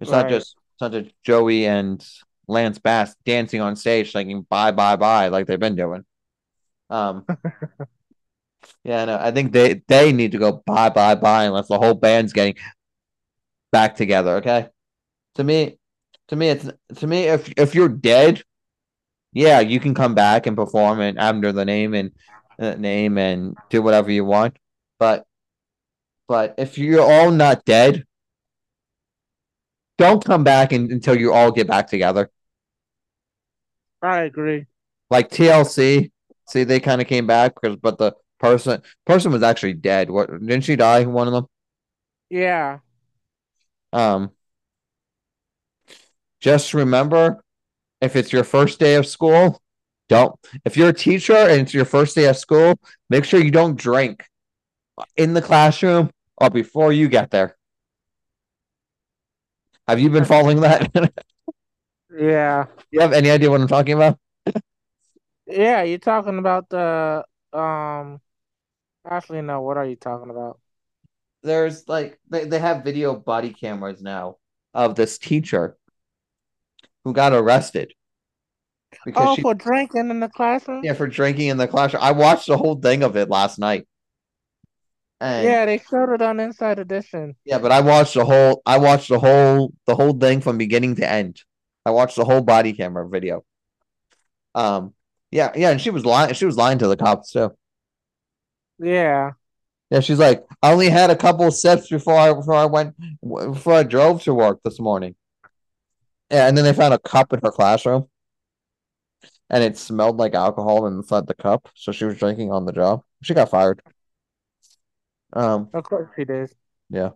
It's 0.00 0.10
not 0.10 0.28
just 0.28 0.56
it's 0.74 0.80
not 0.80 0.92
just 0.92 1.14
Joey 1.22 1.66
and 1.66 2.04
Lance 2.48 2.78
Bass 2.78 3.14
dancing 3.26 3.60
on 3.60 3.76
stage 3.76 4.12
singing 4.12 4.46
bye 4.48 4.72
bye 4.72 4.96
bye 4.96 5.28
like 5.28 5.46
they've 5.46 5.60
been 5.60 5.76
doing. 5.76 6.04
Um 6.88 7.26
Yeah, 8.84 9.04
no, 9.06 9.18
I 9.18 9.30
think 9.30 9.52
they 9.52 9.82
they 9.88 10.12
need 10.12 10.32
to 10.32 10.38
go 10.38 10.62
bye 10.66 10.90
bye 10.90 11.14
bye 11.14 11.44
unless 11.44 11.68
the 11.68 11.78
whole 11.78 11.94
band's 11.94 12.32
getting 12.32 12.56
back 13.72 13.96
together, 13.96 14.36
okay? 14.36 14.68
To 15.36 15.44
me, 15.44 15.79
to 16.30 16.36
me 16.36 16.48
it's 16.48 16.68
to 16.96 17.06
me 17.06 17.24
if 17.24 17.52
if 17.56 17.74
you're 17.74 17.88
dead, 17.88 18.42
yeah, 19.32 19.60
you 19.60 19.80
can 19.80 19.94
come 19.94 20.14
back 20.14 20.46
and 20.46 20.56
perform 20.56 21.00
and 21.00 21.18
under 21.18 21.52
the 21.52 21.64
name 21.64 21.92
and 21.92 22.12
uh, 22.58 22.74
name 22.76 23.18
and 23.18 23.56
do 23.68 23.82
whatever 23.82 24.10
you 24.12 24.24
want. 24.24 24.56
But 25.00 25.26
but 26.28 26.54
if 26.56 26.78
you're 26.78 27.02
all 27.02 27.32
not 27.32 27.64
dead, 27.64 28.04
don't 29.98 30.24
come 30.24 30.44
back 30.44 30.72
until 30.72 31.18
you 31.18 31.32
all 31.32 31.50
get 31.50 31.66
back 31.66 31.88
together. 31.88 32.30
I 34.00 34.20
agree. 34.20 34.66
Like 35.10 35.30
TLC, 35.30 36.12
see 36.46 36.64
they 36.64 36.78
kind 36.78 37.00
of 37.00 37.08
came 37.08 37.26
back 37.26 37.56
because 37.60 37.76
but 37.76 37.98
the 37.98 38.14
person 38.38 38.82
person 39.04 39.32
was 39.32 39.42
actually 39.42 39.74
dead. 39.74 40.10
What 40.10 40.30
didn't 40.30 40.62
she 40.62 40.76
die? 40.76 41.04
One 41.06 41.26
of 41.26 41.32
them. 41.32 41.46
Yeah. 42.30 42.78
Um, 43.92 44.30
just 46.40 46.74
remember 46.74 47.42
if 48.00 48.16
it's 48.16 48.32
your 48.32 48.44
first 48.44 48.78
day 48.78 48.94
of 48.94 49.06
school, 49.06 49.60
don't. 50.08 50.34
If 50.64 50.76
you're 50.76 50.88
a 50.88 50.94
teacher 50.94 51.36
and 51.36 51.60
it's 51.62 51.74
your 51.74 51.84
first 51.84 52.16
day 52.16 52.26
of 52.26 52.36
school, 52.36 52.74
make 53.08 53.24
sure 53.24 53.40
you 53.40 53.50
don't 53.50 53.76
drink 53.76 54.24
in 55.16 55.34
the 55.34 55.42
classroom 55.42 56.10
or 56.38 56.50
before 56.50 56.92
you 56.92 57.08
get 57.08 57.30
there. 57.30 57.56
Have 59.86 60.00
you 60.00 60.10
been 60.10 60.24
following 60.24 60.60
that? 60.60 60.90
Yeah. 62.12 62.66
you 62.90 63.00
have 63.00 63.12
any 63.12 63.30
idea 63.30 63.50
what 63.50 63.60
I'm 63.60 63.68
talking 63.68 63.94
about? 63.94 64.18
Yeah, 65.46 65.82
you're 65.82 65.98
talking 65.98 66.38
about 66.38 66.68
the 66.68 67.24
um 67.52 68.20
actually 69.08 69.42
no, 69.42 69.62
what 69.62 69.76
are 69.76 69.86
you 69.86 69.96
talking 69.96 70.30
about? 70.30 70.58
There's 71.42 71.88
like 71.88 72.18
they, 72.28 72.44
they 72.46 72.58
have 72.58 72.84
video 72.84 73.14
body 73.14 73.52
cameras 73.52 74.02
now 74.02 74.36
of 74.74 74.94
this 74.94 75.18
teacher 75.18 75.76
who 77.04 77.12
got 77.12 77.32
arrested 77.32 77.92
because 79.04 79.30
Oh, 79.30 79.30
she 79.30 79.42
for 79.42 79.54
drinking 79.54 80.10
in 80.10 80.18
the 80.18 80.28
classroom? 80.28 80.82
yeah 80.82 80.92
for 80.94 81.06
drinking 81.06 81.48
in 81.48 81.56
the 81.56 81.68
classroom. 81.68 82.02
I 82.02 82.12
watched 82.12 82.46
the 82.46 82.56
whole 82.56 82.76
thing 82.76 83.02
of 83.02 83.16
it 83.16 83.28
last 83.28 83.58
night. 83.58 83.86
And 85.20 85.58
Yeah, 85.58 85.64
they 85.66 85.78
showed 85.78 86.12
it 86.14 86.22
on 86.22 86.38
Inside 86.38 86.78
Edition. 86.78 87.34
Yeah, 87.44 87.58
but 87.58 87.72
I 87.72 87.80
watched 87.80 88.14
the 88.14 88.24
whole 88.24 88.62
I 88.66 88.78
watched 88.78 89.08
the 89.08 89.18
whole 89.18 89.72
the 89.86 89.96
whole 89.96 90.12
thing 90.12 90.40
from 90.40 90.58
beginning 90.58 90.96
to 90.96 91.08
end. 91.10 91.42
I 91.86 91.90
watched 91.90 92.16
the 92.16 92.24
whole 92.24 92.42
body 92.42 92.72
camera 92.72 93.08
video. 93.08 93.44
Um 94.54 94.94
yeah, 95.30 95.52
yeah, 95.54 95.70
and 95.70 95.80
she 95.80 95.90
was 95.90 96.04
lying 96.04 96.34
she 96.34 96.44
was 96.46 96.56
lying 96.56 96.78
to 96.78 96.88
the 96.88 96.96
cops 96.96 97.32
too. 97.32 97.52
Yeah. 98.78 99.32
Yeah, 99.90 100.00
she's 100.00 100.18
like, 100.18 100.44
I 100.62 100.72
only 100.72 100.88
had 100.88 101.10
a 101.10 101.16
couple 101.16 101.46
of 101.48 101.54
sips 101.54 101.88
before 101.88 102.14
I 102.14 102.32
before 102.32 102.54
I 102.54 102.66
went 102.66 102.94
before 103.22 103.74
I 103.74 103.82
drove 103.82 104.22
to 104.24 104.34
work 104.34 104.60
this 104.64 104.78
morning. 104.78 105.16
Yeah, 106.30 106.46
and 106.48 106.56
then 106.56 106.64
they 106.64 106.72
found 106.72 106.94
a 106.94 106.98
cup 106.98 107.32
in 107.32 107.40
her 107.42 107.50
classroom. 107.50 108.08
And 109.50 109.62
it 109.64 109.76
smelled 109.76 110.16
like 110.16 110.34
alcohol 110.34 110.86
inside 110.86 111.26
the 111.26 111.34
cup, 111.34 111.68
so 111.74 111.92
she 111.92 112.04
was 112.04 112.16
drinking 112.18 112.52
on 112.52 112.64
the 112.64 112.72
job. 112.72 113.02
She 113.22 113.34
got 113.34 113.50
fired. 113.50 113.82
Um 115.32 115.68
Of 115.74 115.84
course 115.84 116.08
she 116.16 116.24
did. 116.24 116.50
Yeah. 116.88 117.10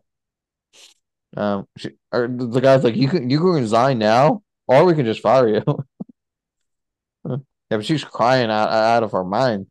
Um, 1.36 1.66
she, 1.76 1.90
or 2.12 2.28
the 2.28 2.60
guy's 2.60 2.84
like, 2.84 2.94
you 2.96 3.08
can 3.08 3.28
you 3.28 3.38
can 3.38 3.48
resign 3.48 3.98
now, 3.98 4.42
or 4.68 4.84
we 4.84 4.94
can 4.94 5.04
just 5.04 5.20
fire 5.20 5.48
you. 5.48 5.62
yeah, 7.28 7.36
but 7.70 7.84
she's 7.84 8.04
crying 8.04 8.50
out 8.50 8.70
out 8.70 9.02
of 9.02 9.12
her 9.12 9.24
mind. 9.24 9.66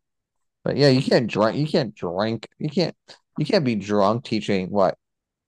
But 0.64 0.78
yeah, 0.78 0.90
you 0.90 1.04
can't 1.04 1.28
drink. 1.28 1.58
You 1.58 1.68
can't 1.68 1.96
drink. 1.96 2.48
You 2.60 2.70
can't. 2.70 2.96
You 3.38 3.46
can't 3.46 3.66
be 3.66 3.76
drunk 3.76 4.26
teaching 4.26 4.70
what? 4.72 4.98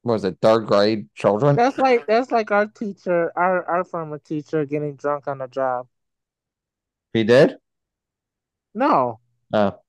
What 0.05 0.13
was 0.13 0.23
it? 0.23 0.37
Third 0.39 0.67
grade 0.67 1.07
children? 1.15 1.55
That's 1.55 1.79
like 1.79 2.05
that's 2.05 2.31
like 2.31 2.51
our 2.51 2.67
teacher, 2.67 3.33
our 3.35 3.65
our 3.65 3.83
former 3.83 4.19
teacher 4.19 4.63
getting 4.63 4.95
drunk 4.97 5.27
on 5.27 5.39
the 5.39 5.47
job. 5.47 5.87
He 7.11 7.23
did. 7.23 7.57
No, 8.75 9.19
Oh, 9.51 9.79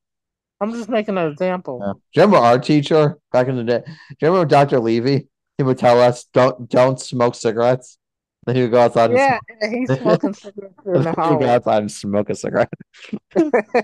I'm 0.59 0.73
just 0.73 0.89
making 0.89 1.19
an 1.19 1.31
example. 1.31 1.83
oh. 1.85 1.93
Do 1.93 2.01
you 2.15 2.23
remember 2.23 2.39
our 2.39 2.59
teacher 2.59 3.19
back 3.31 3.49
in 3.49 3.57
the 3.57 3.65
day? 3.65 3.83
Do 3.85 3.93
you 4.23 4.29
remember 4.29 4.47
Dr. 4.47 4.81
Levy? 4.81 5.29
He 5.59 5.65
would 5.65 5.77
tell 5.77 6.01
us 6.01 6.25
don't 6.33 6.67
don't 6.71 6.99
smoke 6.99 7.35
cigarettes. 7.35 7.99
Then 8.47 8.57
he 8.57 8.63
would 8.63 8.71
go 8.71 8.81
outside 8.81 9.11
and 9.11 9.19
Yeah, 9.19 9.39
and 9.61 9.75
he's 9.75 9.91
smoking 9.99 10.33
cigarettes 10.33 10.75
in 10.87 10.93
the 10.95 11.03
smoke, 11.13 11.27
he 11.27 11.31
would 11.33 11.41
go 11.41 11.49
outside 11.51 11.83
and 11.83 11.93
smoke 11.93 12.31
a 12.31 12.35
cigarette. 12.35 12.73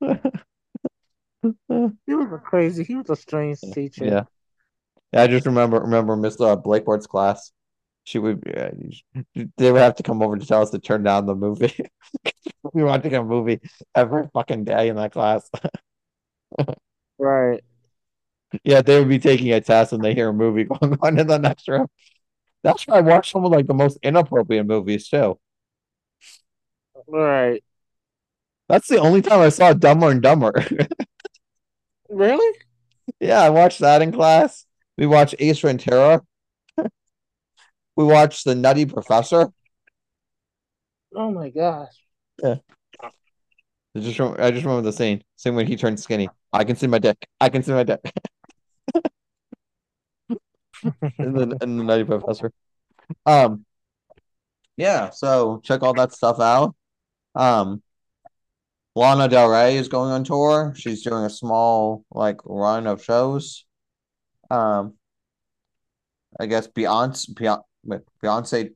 He 2.06 2.14
was 2.14 2.32
a 2.32 2.38
crazy. 2.38 2.84
He 2.84 2.94
was 2.94 3.10
a 3.10 3.16
strange 3.16 3.60
teacher. 3.60 4.04
Yeah. 4.04 4.24
Yeah, 5.12 5.22
I 5.22 5.26
just 5.26 5.46
remember 5.46 5.80
remember 5.80 6.16
Miss 6.16 6.40
uh, 6.40 6.56
Blakeboard's 6.56 7.06
class. 7.06 7.52
She 8.04 8.18
would 8.18 8.42
uh, 8.56 8.70
they 9.56 9.70
would 9.70 9.80
have 9.80 9.96
to 9.96 10.02
come 10.02 10.22
over 10.22 10.36
to 10.36 10.46
tell 10.46 10.62
us 10.62 10.70
to 10.70 10.78
turn 10.78 11.02
down 11.02 11.26
the 11.26 11.34
movie. 11.34 11.74
we 12.72 12.82
were 12.82 12.88
watching 12.88 13.14
a 13.14 13.22
movie 13.22 13.60
every 13.94 14.28
fucking 14.32 14.64
day 14.64 14.88
in 14.88 14.96
that 14.96 15.12
class. 15.12 15.50
Right. 17.18 17.62
yeah, 18.64 18.82
they 18.82 18.98
would 18.98 19.08
be 19.08 19.18
taking 19.18 19.52
a 19.52 19.60
test 19.60 19.92
and 19.92 20.02
they 20.02 20.14
hear 20.14 20.30
a 20.30 20.32
movie 20.32 20.64
going 20.64 20.98
on 21.00 21.18
in 21.18 21.26
the 21.26 21.38
next 21.38 21.68
room. 21.68 21.88
That's 22.62 22.86
why 22.86 22.98
I 22.98 23.00
watch 23.00 23.32
some 23.32 23.44
of 23.44 23.52
like 23.52 23.66
the 23.66 23.74
most 23.74 23.98
inappropriate 24.02 24.66
movies 24.66 25.08
too. 25.08 25.38
Right. 27.06 27.62
That's 28.68 28.88
the 28.88 28.98
only 28.98 29.22
time 29.22 29.40
I 29.40 29.50
saw 29.50 29.72
Dumber 29.72 30.10
and 30.10 30.22
Dumber. 30.22 30.52
Really? 32.12 32.58
yeah, 33.20 33.40
I 33.40 33.48
watched 33.50 33.78
that 33.80 34.02
in 34.02 34.12
class. 34.12 34.66
We 34.98 35.06
watched 35.06 35.34
Ace 35.38 35.60
Ventura. 35.60 36.22
we 37.96 38.04
watched 38.04 38.44
The 38.44 38.54
Nutty 38.54 38.84
Professor. 38.84 39.50
Oh 41.14 41.30
my 41.30 41.48
gosh. 41.48 41.92
Yeah. 42.42 42.56
I 43.94 44.00
just 44.00 44.20
I 44.20 44.50
just 44.50 44.64
remember 44.64 44.82
the 44.82 44.92
scene. 44.92 45.22
Same 45.36 45.54
when 45.54 45.66
he 45.66 45.76
turned 45.76 45.98
skinny. 46.00 46.28
I 46.52 46.64
can 46.64 46.76
see 46.76 46.86
my 46.86 46.98
dick. 46.98 47.16
I 47.40 47.48
can 47.48 47.62
see 47.62 47.72
my 47.72 47.82
dick. 47.82 48.00
and 51.18 51.36
then 51.36 51.52
and 51.60 51.80
the 51.80 51.84
Nutty 51.84 52.04
Professor. 52.04 52.52
Um 53.24 53.64
yeah, 54.76 55.10
so 55.10 55.60
check 55.64 55.82
all 55.82 55.94
that 55.94 56.12
stuff 56.12 56.40
out. 56.40 56.74
Um 57.34 57.82
Lana 58.94 59.28
Del 59.28 59.48
Rey 59.48 59.76
is 59.76 59.88
going 59.88 60.10
on 60.10 60.24
tour. 60.24 60.74
She's 60.76 61.02
doing 61.02 61.24
a 61.24 61.30
small 61.30 62.04
like 62.10 62.38
run 62.44 62.86
of 62.86 63.02
shows. 63.02 63.64
Um 64.50 64.94
I 66.38 66.46
guess 66.46 66.66
Beyonce 66.68 67.34
Beyonce, 67.34 68.02
Beyonce 68.22 68.70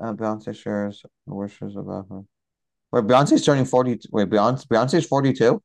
uh, 0.00 0.14
Beyonce 0.14 0.56
shares 0.56 1.02
wishes 1.26 1.76
about 1.76 2.06
her. 2.10 2.22
Wait, 2.92 3.04
Beyonce's 3.04 3.44
turning 3.44 3.64
40. 3.64 4.00
Wait, 4.10 4.28
Beyonce 4.30 4.66
Beyonce's 4.66 5.06
42? 5.06 5.62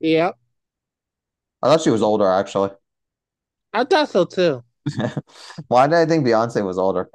Yep. 0.00 0.36
I 1.62 1.66
thought 1.68 1.80
she 1.82 1.90
was 1.90 2.02
older 2.02 2.28
actually. 2.28 2.70
I 3.72 3.84
thought 3.84 4.08
so 4.08 4.24
too. 4.24 4.62
Why 5.68 5.86
did 5.86 5.96
I 5.96 6.06
think 6.06 6.26
Beyonce 6.26 6.64
was 6.64 6.78
older? 6.78 7.08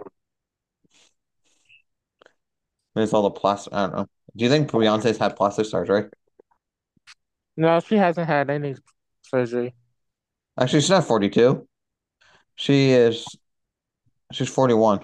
It's 2.95 3.13
all 3.13 3.23
the 3.23 3.31
plastic. 3.31 3.73
I 3.73 3.87
don't 3.87 3.95
know. 3.95 4.07
Do 4.35 4.45
you 4.45 4.49
think 4.49 4.71
Beyonce's 4.71 5.17
had 5.17 5.35
plastic 5.35 5.65
surgery? 5.65 6.05
No, 7.57 7.79
she 7.79 7.95
hasn't 7.95 8.27
had 8.27 8.49
any 8.49 8.75
surgery. 9.23 9.73
Actually, 10.59 10.81
she's 10.81 10.89
not 10.89 11.05
42. 11.05 11.67
She 12.55 12.91
is. 12.91 13.25
She's 14.31 14.49
41. 14.49 14.99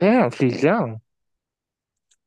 Damn, 0.00 0.30
she's 0.30 0.62
young. 0.62 1.00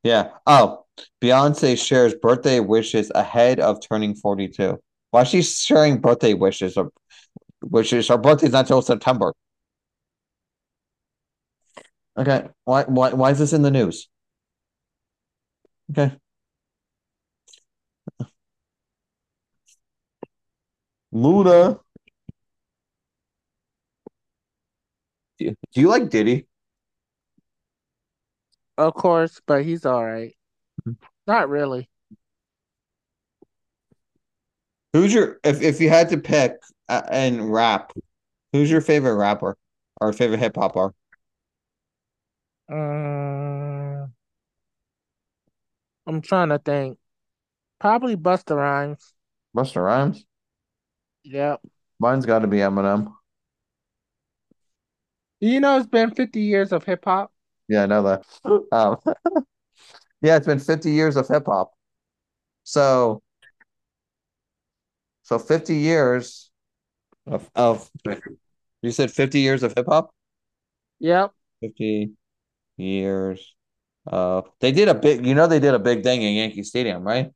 Yeah. 0.04 0.30
Oh, 0.46 0.86
Beyonce 1.22 1.78
shares 1.84 2.14
birthday 2.16 2.60
wishes 2.60 3.12
ahead 3.14 3.60
of 3.60 3.80
turning 3.82 4.16
42. 4.16 4.80
Why 5.12 5.24
she's 5.24 5.60
sharing 5.60 6.00
birthday 6.00 6.34
wishes? 6.34 6.78
Or 6.78 6.92
wishes? 7.62 8.08
Her 8.08 8.18
birthday's 8.18 8.52
not 8.52 8.68
till 8.68 8.82
September. 8.82 9.34
Okay. 12.18 12.48
Why? 12.66 12.84
Why? 12.84 13.14
Why 13.14 13.32
is 13.32 13.40
this 13.40 13.54
in 13.54 13.62
the 13.62 13.72
news? 13.72 14.10
Okay. 15.92 16.18
Luna. 21.14 21.80
Do 25.38 25.46
you, 25.46 25.56
do 25.74 25.82
you 25.82 25.88
like 25.90 26.10
Diddy? 26.10 26.48
Of 28.78 28.96
course, 28.96 29.42
but 29.46 29.64
he's 29.64 29.86
all 29.86 30.04
right. 30.06 30.36
Mhm. 30.86 30.98
Not 31.28 31.50
really. 31.50 31.90
Who's 34.94 35.14
your 35.14 35.40
if 35.44 35.62
if 35.62 35.80
you 35.80 35.90
had 35.90 36.10
to 36.10 36.18
pick 36.18 36.54
uh, 36.90 37.02
and 37.10 37.52
rap? 37.52 37.94
Who's 38.54 38.72
your 38.72 38.82
favorite 38.82 39.16
rapper 39.16 39.58
or 40.02 40.14
favorite 40.14 40.40
hip 40.40 40.56
hopper? 40.56 40.94
Um, 42.70 43.41
I'm 46.08 46.22
trying 46.22 46.50
to 46.50 46.60
think. 46.60 46.98
Probably 47.80 48.16
Busta 48.16 48.56
Rhymes. 48.56 49.14
Busta 49.56 49.84
Rhymes. 49.84 50.26
Yep. 51.24 51.62
Mine's 52.00 52.26
got 52.26 52.40
to 52.40 52.48
be 52.48 52.58
Eminem. 52.58 53.14
You 55.40 55.60
know, 55.60 55.78
it's 55.78 55.88
been 55.88 56.12
50 56.12 56.42
years 56.42 56.72
of 56.72 56.84
hip 56.84 57.04
hop. 57.06 57.32
Yeah, 57.68 57.84
I 57.84 57.86
know 57.88 58.04
that. 58.04 58.26
Um, 58.72 58.98
yeah, 60.22 60.38
it's 60.38 60.46
been 60.46 60.60
50 60.60 60.92
years 60.92 61.16
of 61.16 61.28
hip 61.28 61.44
hop. 61.46 61.74
So, 62.64 63.22
so 65.24 65.40
50 65.40 65.76
years 65.76 66.52
of 67.28 67.50
of 67.56 67.90
you 68.82 68.92
said 68.92 69.12
50 69.12 69.40
years 69.40 69.64
of 69.64 69.74
hip 69.76 69.86
hop? 69.88 70.12
Yep. 71.00 71.34
50 71.62 72.12
years 72.78 73.56
of 74.08 74.50
they 74.60 74.72
did 74.72 74.88
a 74.90 74.94
big 74.96 75.26
you 75.26 75.36
know 75.36 75.48
they 75.48 75.60
did 75.60 75.74
a 75.74 75.80
big 75.80 76.04
thing 76.04 76.22
in 76.22 76.34
Yankee 76.36 76.64
Stadium, 76.64 77.04
right? 77.04 77.32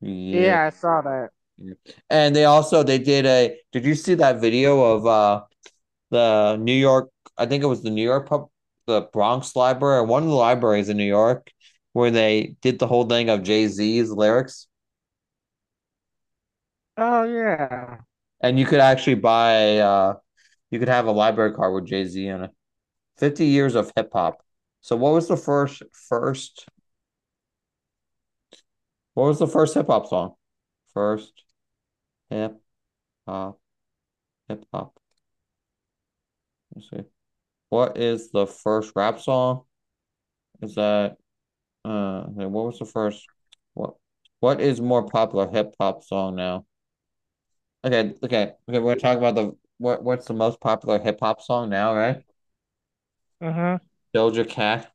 Yeah, 0.00 0.66
I 0.66 0.70
saw 0.70 1.00
that. 1.02 1.30
And 2.10 2.34
they 2.36 2.44
also 2.44 2.82
they 2.82 2.98
did 2.98 3.26
a 3.26 3.56
did 3.72 3.84
you 3.84 3.94
see 3.94 4.14
that 4.14 4.40
video 4.40 4.80
of 4.82 5.06
uh 5.06 5.42
the 6.10 6.56
New 6.60 6.72
York 6.74 7.10
I 7.36 7.46
think 7.46 7.62
it 7.62 7.66
was 7.66 7.82
the 7.82 7.90
New 7.90 8.02
York 8.04 8.28
pub 8.28 8.50
the 8.86 9.02
Bronx 9.12 9.54
Library 9.56 9.98
or 9.98 10.04
one 10.04 10.22
of 10.24 10.28
the 10.28 10.34
libraries 10.34 10.88
in 10.88 10.96
New 10.96 11.04
York 11.04 11.50
where 11.92 12.10
they 12.10 12.56
did 12.62 12.78
the 12.78 12.86
whole 12.86 13.06
thing 13.06 13.28
of 13.28 13.42
Jay-Z's 13.42 14.10
lyrics. 14.10 14.66
Oh 16.96 17.24
yeah. 17.24 17.98
And 18.40 18.58
you 18.58 18.66
could 18.66 18.80
actually 18.80 19.14
buy 19.16 19.78
uh 19.78 20.14
you 20.70 20.78
could 20.78 20.88
have 20.88 21.06
a 21.06 21.12
library 21.12 21.54
card 21.54 21.74
with 21.74 21.86
Jay-Z 21.86 22.26
in 22.26 22.44
it. 22.44 22.50
50 23.18 23.46
years 23.46 23.74
of 23.74 23.92
hip 23.96 24.10
hop. 24.12 24.42
So 24.80 24.96
what 24.96 25.12
was 25.12 25.28
the 25.28 25.36
first 25.36 25.82
first 25.92 26.66
what 29.14 29.24
was 29.24 29.38
the 29.38 29.46
first 29.46 29.74
hip 29.74 29.86
hop 29.88 30.06
song? 30.06 30.34
First 30.94 31.32
hip 32.30 32.60
hop 33.26 33.60
hip 34.48 34.64
hop. 34.72 34.98
Let's 36.74 36.90
see. 36.90 37.04
What 37.70 37.98
is 37.98 38.30
the 38.30 38.46
first 38.46 38.92
rap 38.96 39.20
song? 39.20 39.64
Is 40.62 40.74
that 40.76 41.16
uh 41.84 42.24
what 42.24 42.66
was 42.66 42.78
the 42.78 42.84
first 42.86 43.24
what 43.74 43.94
what 44.40 44.60
is 44.60 44.80
more 44.80 45.06
popular 45.08 45.48
hip 45.48 45.74
hop 45.80 46.04
song 46.04 46.36
now? 46.36 46.64
Okay, 47.84 48.14
okay, 48.22 48.52
okay, 48.68 48.78
we're 48.78 48.96
gonna 48.96 49.18
about 49.18 49.34
the 49.34 49.56
what 49.78 50.02
what's 50.02 50.26
the 50.26 50.34
most 50.34 50.60
popular 50.60 50.98
hip 50.98 51.18
hop 51.20 51.40
song 51.40 51.70
now, 51.70 51.94
right? 51.94 52.22
Uh-huh. 53.40 53.78
Doja 54.14 54.48
Cat, 54.48 54.92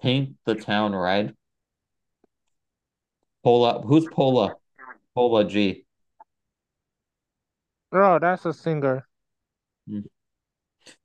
Paint 0.00 0.36
the 0.44 0.54
Town 0.54 0.94
Red. 0.94 1.34
Polo, 3.44 3.82
who's 3.82 4.06
Polo? 4.06 4.60
Polo 5.14 5.44
G. 5.44 5.84
Oh, 7.92 8.18
that's 8.18 8.46
a 8.46 8.52
singer. 8.52 9.06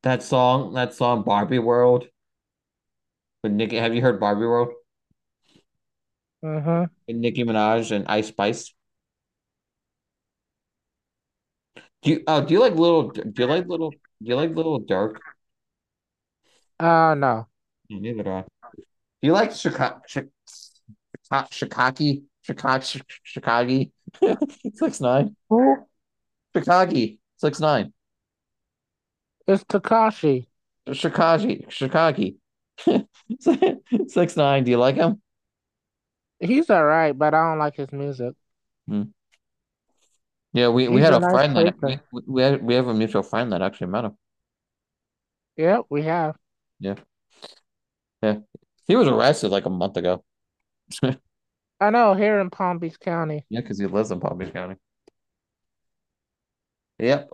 That 0.03 0.23
song, 0.23 0.73
that 0.73 0.93
song, 0.93 1.23
Barbie 1.23 1.59
World. 1.59 2.07
With 3.43 3.51
Nicki, 3.51 3.77
have 3.77 3.93
you 3.93 4.01
heard 4.01 4.19
Barbie 4.19 4.45
World? 4.45 4.69
Uh-huh. 6.43 6.87
With 7.07 7.17
Nicki 7.17 7.43
Minaj 7.43 7.91
and 7.91 8.07
Ice 8.07 8.27
Spice. 8.27 8.73
Do 12.03 12.11
you 12.11 12.23
uh 12.27 12.41
do 12.41 12.53
you 12.53 12.59
like 12.59 12.75
little 12.75 13.09
do 13.09 13.33
you 13.35 13.47
like 13.47 13.67
little 13.67 13.91
do 13.91 13.97
you 14.21 14.35
like 14.35 14.55
little 14.55 14.79
Durk? 14.79 15.17
Uh 16.79 17.15
no. 17.15 17.47
Yeah, 17.89 17.99
neither 17.99 18.23
do 18.23 18.29
I. 18.29 18.41
Do 18.41 19.27
you 19.27 19.33
like 19.33 19.51
Chicago 19.51 20.01
Chicago 20.07 21.47
Chicago 21.51 22.23
Chicago 23.23 23.85
six 24.73 25.01
nine? 25.01 25.35
Who? 25.49 25.77
Chicago 26.55 27.07
six 27.37 27.59
nine. 27.59 27.93
It's 29.47 29.63
Tekashi. 29.63 30.47
Chicago 30.93 31.55
Chicago 31.69 32.31
six 34.07 34.37
nine. 34.37 34.63
Do 34.63 34.71
you 34.71 34.77
like 34.77 34.95
him? 34.95 35.21
He's 36.39 36.69
all 36.69 36.85
right, 36.85 37.17
but 37.17 37.33
I 37.33 37.49
don't 37.49 37.59
like 37.59 37.75
his 37.75 37.91
music. 37.91 38.35
Hmm. 38.87 39.03
Yeah, 40.53 40.69
we, 40.69 40.87
we 40.87 40.95
He's 40.95 41.05
had 41.05 41.13
a 41.13 41.17
a 41.17 41.19
nice 41.19 41.31
friend 41.31 41.55
that 41.55 42.01
we, 42.11 42.21
we 42.27 42.41
had 42.41 42.63
we 42.63 42.75
have 42.75 42.87
a 42.87 42.93
mutual 42.93 43.23
friend 43.23 43.51
that 43.51 43.61
actually 43.61 43.87
met 43.87 44.05
him. 44.05 44.17
Yep, 45.57 45.85
we 45.89 46.03
have. 46.03 46.35
Yeah. 46.79 46.95
Yeah. 48.21 48.37
He 48.87 48.95
was 48.95 49.07
arrested 49.07 49.49
like 49.49 49.65
a 49.65 49.69
month 49.69 49.97
ago. 49.97 50.23
I 51.79 51.89
know, 51.91 52.13
here 52.15 52.39
in 52.39 52.49
Palm 52.49 52.79
Beach 52.79 52.99
County. 52.99 53.45
Yeah, 53.49 53.61
because 53.61 53.79
he 53.79 53.85
lives 53.85 54.11
in 54.11 54.19
Palm 54.19 54.37
Beach 54.37 54.53
County. 54.53 54.75
Yep. 56.99 57.29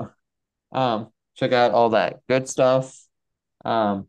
Um, 0.71 1.09
check 1.35 1.53
out 1.53 1.71
all 1.71 1.91
that 1.91 2.19
good 2.27 2.49
stuff. 2.49 2.97
Um, 3.63 4.07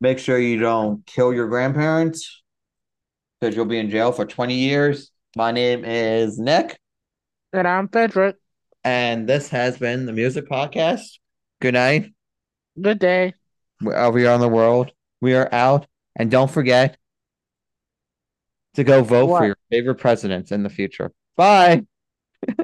make 0.00 0.18
sure 0.18 0.38
you 0.38 0.58
don't 0.58 1.04
kill 1.04 1.34
your 1.34 1.48
grandparents 1.48 2.42
because 3.40 3.54
you'll 3.54 3.66
be 3.66 3.78
in 3.78 3.90
jail 3.90 4.12
for 4.12 4.24
20 4.24 4.54
years. 4.54 5.10
My 5.36 5.52
name 5.52 5.84
is 5.84 6.38
Nick, 6.38 6.78
And 7.52 7.68
I'm 7.68 7.88
Frederick. 7.88 8.36
and 8.84 9.28
this 9.28 9.48
has 9.50 9.76
been 9.78 10.06
the 10.06 10.12
Music 10.12 10.48
Podcast. 10.48 11.18
Good 11.60 11.74
night. 11.74 12.12
Good 12.80 12.98
day. 12.98 13.34
Wherever 13.80 14.18
uh, 14.18 14.20
you 14.20 14.28
are 14.28 14.34
in 14.34 14.40
the 14.40 14.48
world, 14.48 14.92
we 15.20 15.34
are 15.34 15.48
out. 15.52 15.86
And 16.16 16.30
don't 16.30 16.50
forget 16.50 16.96
to 18.74 18.84
go 18.84 19.02
vote 19.02 19.26
What? 19.26 19.38
for 19.40 19.46
your 19.46 19.56
favorite 19.70 19.96
presidents 19.96 20.52
in 20.52 20.62
the 20.62 20.70
future. 20.70 21.12
Bye. 21.36 21.86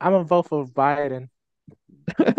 I'm 0.00 0.12
gonna 0.12 0.24
vote 0.24 0.48
for 0.48 0.66
Biden. 0.66 1.28